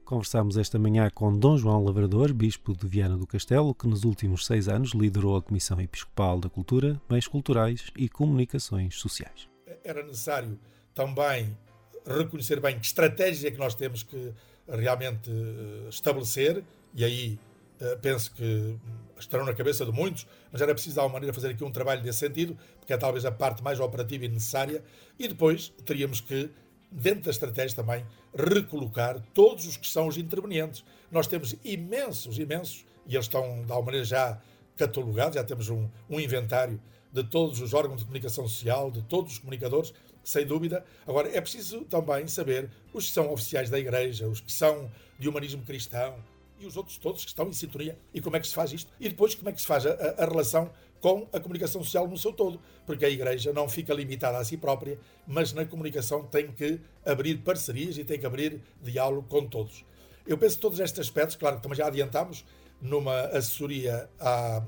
Conversámos 0.03 0.57
esta 0.57 0.79
manhã 0.79 1.09
com 1.09 1.37
Dom 1.37 1.57
João 1.57 1.83
Lavrador, 1.83 2.33
Bispo 2.33 2.73
de 2.75 2.87
Viana 2.87 3.17
do 3.17 3.27
Castelo, 3.27 3.73
que 3.75 3.87
nos 3.87 4.03
últimos 4.03 4.45
seis 4.45 4.67
anos 4.67 4.91
liderou 4.91 5.35
a 5.35 5.41
Comissão 5.41 5.79
Episcopal 5.79 6.39
da 6.39 6.49
Cultura, 6.49 7.01
Bens 7.09 7.27
Culturais 7.27 7.91
e 7.97 8.07
Comunicações 8.09 8.95
Sociais. 8.95 9.49
Era 9.83 10.03
necessário 10.03 10.57
também 10.93 11.57
reconhecer 12.07 12.59
bem 12.59 12.79
que 12.79 12.85
estratégia 12.85 13.49
é 13.49 13.51
que 13.51 13.57
nós 13.57 13.75
temos 13.75 14.03
que 14.03 14.33
realmente 14.67 15.29
eh, 15.29 15.89
estabelecer, 15.89 16.63
e 16.93 17.03
aí 17.03 17.39
eh, 17.79 17.97
penso 18.01 18.31
que 18.33 18.75
estarão 19.19 19.45
na 19.45 19.53
cabeça 19.53 19.85
de 19.85 19.91
muitos, 19.91 20.27
mas 20.51 20.61
era 20.61 20.73
preciso 20.73 20.95
de 20.95 20.99
alguma 20.99 21.13
maneira 21.13 21.33
fazer 21.33 21.49
aqui 21.49 21.63
um 21.63 21.71
trabalho 21.71 22.03
nesse 22.03 22.19
sentido, 22.19 22.57
porque 22.79 22.93
é 22.93 22.97
talvez 22.97 23.25
a 23.25 23.31
parte 23.31 23.63
mais 23.63 23.79
operativa 23.79 24.25
e 24.25 24.27
necessária, 24.27 24.83
e 25.17 25.27
depois 25.27 25.73
teríamos 25.85 26.21
que, 26.21 26.49
dentro 26.91 27.23
da 27.23 27.31
estratégia 27.31 27.75
também, 27.75 28.05
recolocar 28.33 29.21
todos 29.33 29.65
os 29.67 29.77
que 29.77 29.87
são 29.87 30.07
os 30.07 30.17
intervenientes. 30.17 30.83
Nós 31.11 31.27
temos 31.27 31.55
imensos, 31.63 32.37
imensos, 32.37 32.85
e 33.05 33.15
eles 33.15 33.25
estão 33.25 33.63
de 33.63 33.71
alguma 33.71 33.87
maneira 33.87 34.05
já 34.05 34.39
catalogados, 34.75 35.35
já 35.35 35.43
temos 35.43 35.69
um, 35.69 35.89
um 36.09 36.19
inventário 36.19 36.79
de 37.11 37.23
todos 37.23 37.61
os 37.61 37.73
órgãos 37.73 37.99
de 37.99 38.05
comunicação 38.05 38.47
social, 38.47 38.91
de 38.91 39.01
todos 39.03 39.33
os 39.33 39.39
comunicadores, 39.39 39.93
sem 40.27 40.45
dúvida. 40.45 40.83
Agora, 41.07 41.29
é 41.35 41.39
preciso 41.39 41.81
também 41.85 42.27
saber 42.27 42.69
os 42.93 43.05
que 43.07 43.13
são 43.13 43.31
oficiais 43.31 43.69
da 43.69 43.79
Igreja, 43.79 44.27
os 44.27 44.41
que 44.41 44.51
são 44.51 44.91
de 45.17 45.29
humanismo 45.29 45.63
cristão, 45.63 46.15
e 46.59 46.65
os 46.65 46.75
outros 46.75 46.97
todos 46.97 47.23
que 47.23 47.29
estão 47.29 47.47
em 47.47 47.53
sintonia. 47.53 47.97
E 48.13 48.19
como 48.19 48.35
é 48.35 48.39
que 48.39 48.47
se 48.47 48.53
faz 48.53 48.73
isto? 48.73 48.91
E 48.99 49.07
depois 49.07 49.35
como 49.35 49.49
é 49.49 49.53
que 49.53 49.61
se 49.61 49.67
faz 49.67 49.85
a, 49.85 49.91
a, 49.91 50.25
relação 50.25 50.69
com 50.99 51.27
a 51.31 51.39
comunicação 51.39 51.81
social 51.83 52.07
no 52.07 52.17
seu 52.17 52.33
todo? 52.33 52.59
Porque 52.85 53.05
a 53.05 53.09
Igreja 53.09 53.53
não 53.53 53.69
fica 53.69 53.93
limitada 53.93 54.37
a 54.37 54.43
si 54.43 54.57
própria, 54.57 54.99
mas 55.25 55.53
na 55.53 55.65
comunicação 55.65 56.23
tem 56.23 56.51
que 56.51 56.79
abrir 57.05 57.37
parcerias 57.37 57.97
e 57.97 58.03
tem 58.03 58.19
que 58.19 58.25
abrir 58.25 58.61
diálogo 58.81 59.27
com 59.29 59.47
todos. 59.47 59.85
Eu 60.25 60.37
penso 60.37 60.57
que 60.57 60.61
todos 60.61 60.79
estes 60.79 60.99
aspectos, 60.99 61.37
claro 61.37 61.57
que 61.57 61.63
também 61.63 61.77
já 61.77 61.87
adiantámos 61.87 62.43
numa 62.81 63.21
assessoria 63.27 64.09
à, 64.19 64.61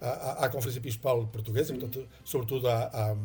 à, 0.00 0.44
à 0.44 0.48
Conferência 0.50 0.78
Episcopal 0.78 1.26
Portuguesa, 1.28 1.72
portanto, 1.72 2.06
sobretudo 2.22 2.68
à, 2.68 2.84
à, 2.92 3.16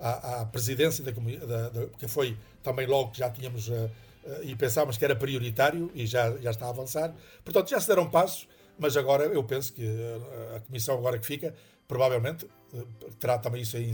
à 0.00 0.46
presidência 0.46 1.04
da, 1.04 1.12
da, 1.12 1.68
da, 1.68 1.86
que 1.98 2.08
foi 2.08 2.36
também 2.62 2.86
logo 2.86 3.10
que 3.10 3.18
já 3.18 3.30
tínhamos 3.30 3.68
uh, 3.68 3.90
eh, 4.24 4.40
e 4.44 4.56
pensávamos 4.56 4.96
que 4.96 5.04
era 5.04 5.16
prioritário 5.16 5.90
e 5.94 6.06
já, 6.06 6.36
já 6.38 6.50
está 6.50 6.66
a 6.66 6.70
avançar. 6.70 7.14
Portanto, 7.44 7.70
já 7.70 7.80
se 7.80 7.88
deram 7.88 8.08
passos, 8.10 8.48
mas 8.78 8.96
agora 8.96 9.24
eu 9.24 9.42
penso 9.44 9.72
que 9.72 9.84
eh, 9.84 10.56
a 10.56 10.60
comissão 10.60 10.96
agora 10.96 11.18
que 11.18 11.26
fica, 11.26 11.54
provavelmente, 11.88 12.46
eh, 12.74 12.84
terá 13.18 13.38
também 13.38 13.62
isso 13.62 13.76
aí, 13.76 13.92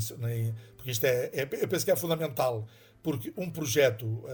porque 0.77 0.91
isto 0.91 1.05
é, 1.05 1.31
é, 1.33 1.49
eu 1.53 1.69
penso 1.69 1.85
que 1.85 1.91
é 1.91 1.97
fundamental, 1.97 2.67
porque 3.03 3.33
um 3.37 3.51
projeto 3.51 4.25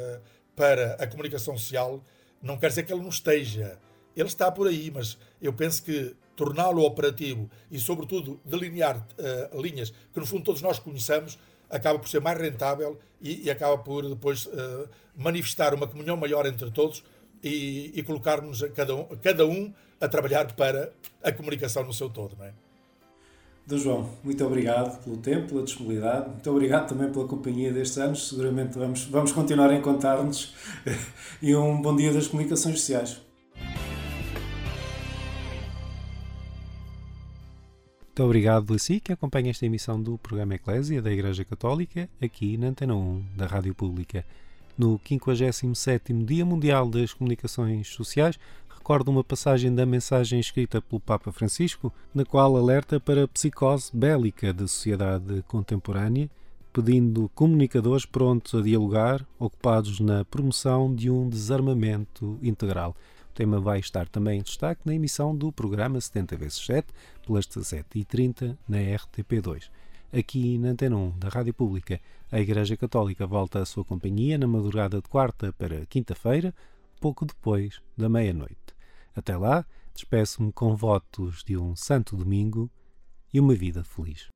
para 0.56 0.94
a 0.94 1.06
comunicação 1.06 1.56
social 1.58 2.02
não 2.40 2.56
quer 2.58 2.68
dizer 2.68 2.84
que 2.84 2.92
ele 2.92 3.02
não 3.02 3.10
esteja. 3.10 3.78
Ele 4.16 4.28
está 4.28 4.50
por 4.50 4.66
aí, 4.66 4.90
mas 4.90 5.18
eu 5.40 5.52
penso 5.52 5.82
que 5.82 6.16
torná-lo 6.36 6.82
operativo 6.82 7.50
e, 7.70 7.78
sobretudo, 7.78 8.40
delinear 8.44 8.96
uh, 8.98 9.60
linhas 9.60 9.90
que, 9.90 10.18
no 10.18 10.26
fundo, 10.26 10.44
todos 10.44 10.62
nós 10.62 10.78
conheçamos, 10.78 11.38
acaba 11.72 11.98
por 11.98 12.08
ser 12.08 12.20
mais 12.20 12.38
rentável 12.38 12.98
e, 13.20 13.46
e 13.46 13.50
acaba 13.50 13.78
por 13.78 14.08
depois 14.08 14.46
uh, 14.46 14.88
manifestar 15.16 15.74
uma 15.74 15.86
comunhão 15.86 16.16
maior 16.16 16.46
entre 16.46 16.70
todos 16.70 17.02
e, 17.42 17.90
e 17.94 18.02
colocarmos 18.02 18.62
cada 18.74 18.94
um, 18.94 19.04
cada 19.22 19.46
um 19.46 19.72
a 20.00 20.06
trabalhar 20.06 20.52
para 20.54 20.92
a 21.22 21.32
comunicação 21.32 21.82
no 21.82 21.92
seu 21.92 22.10
todo, 22.10 22.36
não 22.38 22.44
é? 22.44 22.52
João, 23.70 24.10
muito 24.24 24.44
obrigado 24.44 25.02
pelo 25.02 25.16
tempo, 25.18 25.48
pela 25.48 25.62
disponibilidade, 25.62 26.28
muito 26.28 26.50
obrigado 26.50 26.88
também 26.88 27.10
pela 27.10 27.26
companhia 27.26 27.72
destes 27.72 27.96
anos. 27.96 28.28
Seguramente 28.28 28.76
vamos, 28.76 29.04
vamos 29.04 29.32
continuar 29.32 29.70
a 29.70 29.74
encontrar-nos 29.74 30.52
e 31.40 31.54
um 31.54 31.80
bom 31.80 31.94
dia 31.94 32.12
das 32.12 32.26
comunicações 32.26 32.80
sociais. 32.80 33.22
Muito 38.12 38.24
obrigado 38.24 38.74
a 38.74 38.78
si 38.78 39.00
que 39.00 39.10
acompanha 39.10 39.50
esta 39.50 39.64
emissão 39.64 39.98
do 39.98 40.18
programa 40.18 40.54
Eclésia 40.54 41.00
da 41.00 41.10
Igreja 41.10 41.46
Católica 41.46 42.10
aqui 42.20 42.58
na 42.58 42.66
Antena 42.66 42.94
1 42.94 43.24
da 43.34 43.46
Rádio 43.46 43.74
Pública. 43.74 44.22
No 44.76 44.98
57º 44.98 46.22
Dia 46.22 46.44
Mundial 46.44 46.90
das 46.90 47.14
Comunicações 47.14 47.88
Sociais, 47.88 48.38
recordo 48.68 49.10
uma 49.10 49.24
passagem 49.24 49.74
da 49.74 49.86
mensagem 49.86 50.38
escrita 50.38 50.82
pelo 50.82 51.00
Papa 51.00 51.32
Francisco, 51.32 51.90
na 52.14 52.22
qual 52.22 52.54
alerta 52.54 53.00
para 53.00 53.24
a 53.24 53.28
psicose 53.28 53.90
bélica 53.94 54.52
da 54.52 54.68
sociedade 54.68 55.42
contemporânea, 55.48 56.28
pedindo 56.70 57.30
comunicadores 57.34 58.04
prontos 58.04 58.54
a 58.54 58.62
dialogar, 58.62 59.26
ocupados 59.38 60.00
na 60.00 60.22
promoção 60.22 60.94
de 60.94 61.08
um 61.08 61.30
desarmamento 61.30 62.38
integral. 62.42 62.94
O 63.32 63.34
tema 63.34 63.58
vai 63.58 63.78
estar 63.78 64.06
também 64.10 64.40
em 64.40 64.42
destaque 64.42 64.82
na 64.84 64.94
emissão 64.94 65.34
do 65.34 65.50
programa 65.50 65.98
70 65.98 66.36
vezes 66.36 66.66
7, 66.66 66.88
pelas 67.26 67.46
17h30, 67.46 68.58
na 68.68 68.76
RTP2. 68.76 69.70
Aqui 70.12 70.58
na 70.58 70.68
Antena 70.68 70.98
1 70.98 71.18
da 71.18 71.30
Rádio 71.30 71.54
Pública, 71.54 71.98
a 72.30 72.38
Igreja 72.38 72.76
Católica 72.76 73.26
volta 73.26 73.60
à 73.60 73.64
sua 73.64 73.86
companhia 73.86 74.36
na 74.36 74.46
madrugada 74.46 74.98
de 74.98 75.08
quarta 75.08 75.50
para 75.50 75.86
quinta-feira, 75.86 76.54
pouco 77.00 77.24
depois 77.24 77.80
da 77.96 78.06
meia-noite. 78.06 78.76
Até 79.16 79.34
lá, 79.34 79.64
despeço-me 79.94 80.52
com 80.52 80.76
votos 80.76 81.42
de 81.42 81.56
um 81.56 81.74
santo 81.74 82.14
domingo 82.14 82.70
e 83.32 83.40
uma 83.40 83.54
vida 83.54 83.82
feliz. 83.82 84.28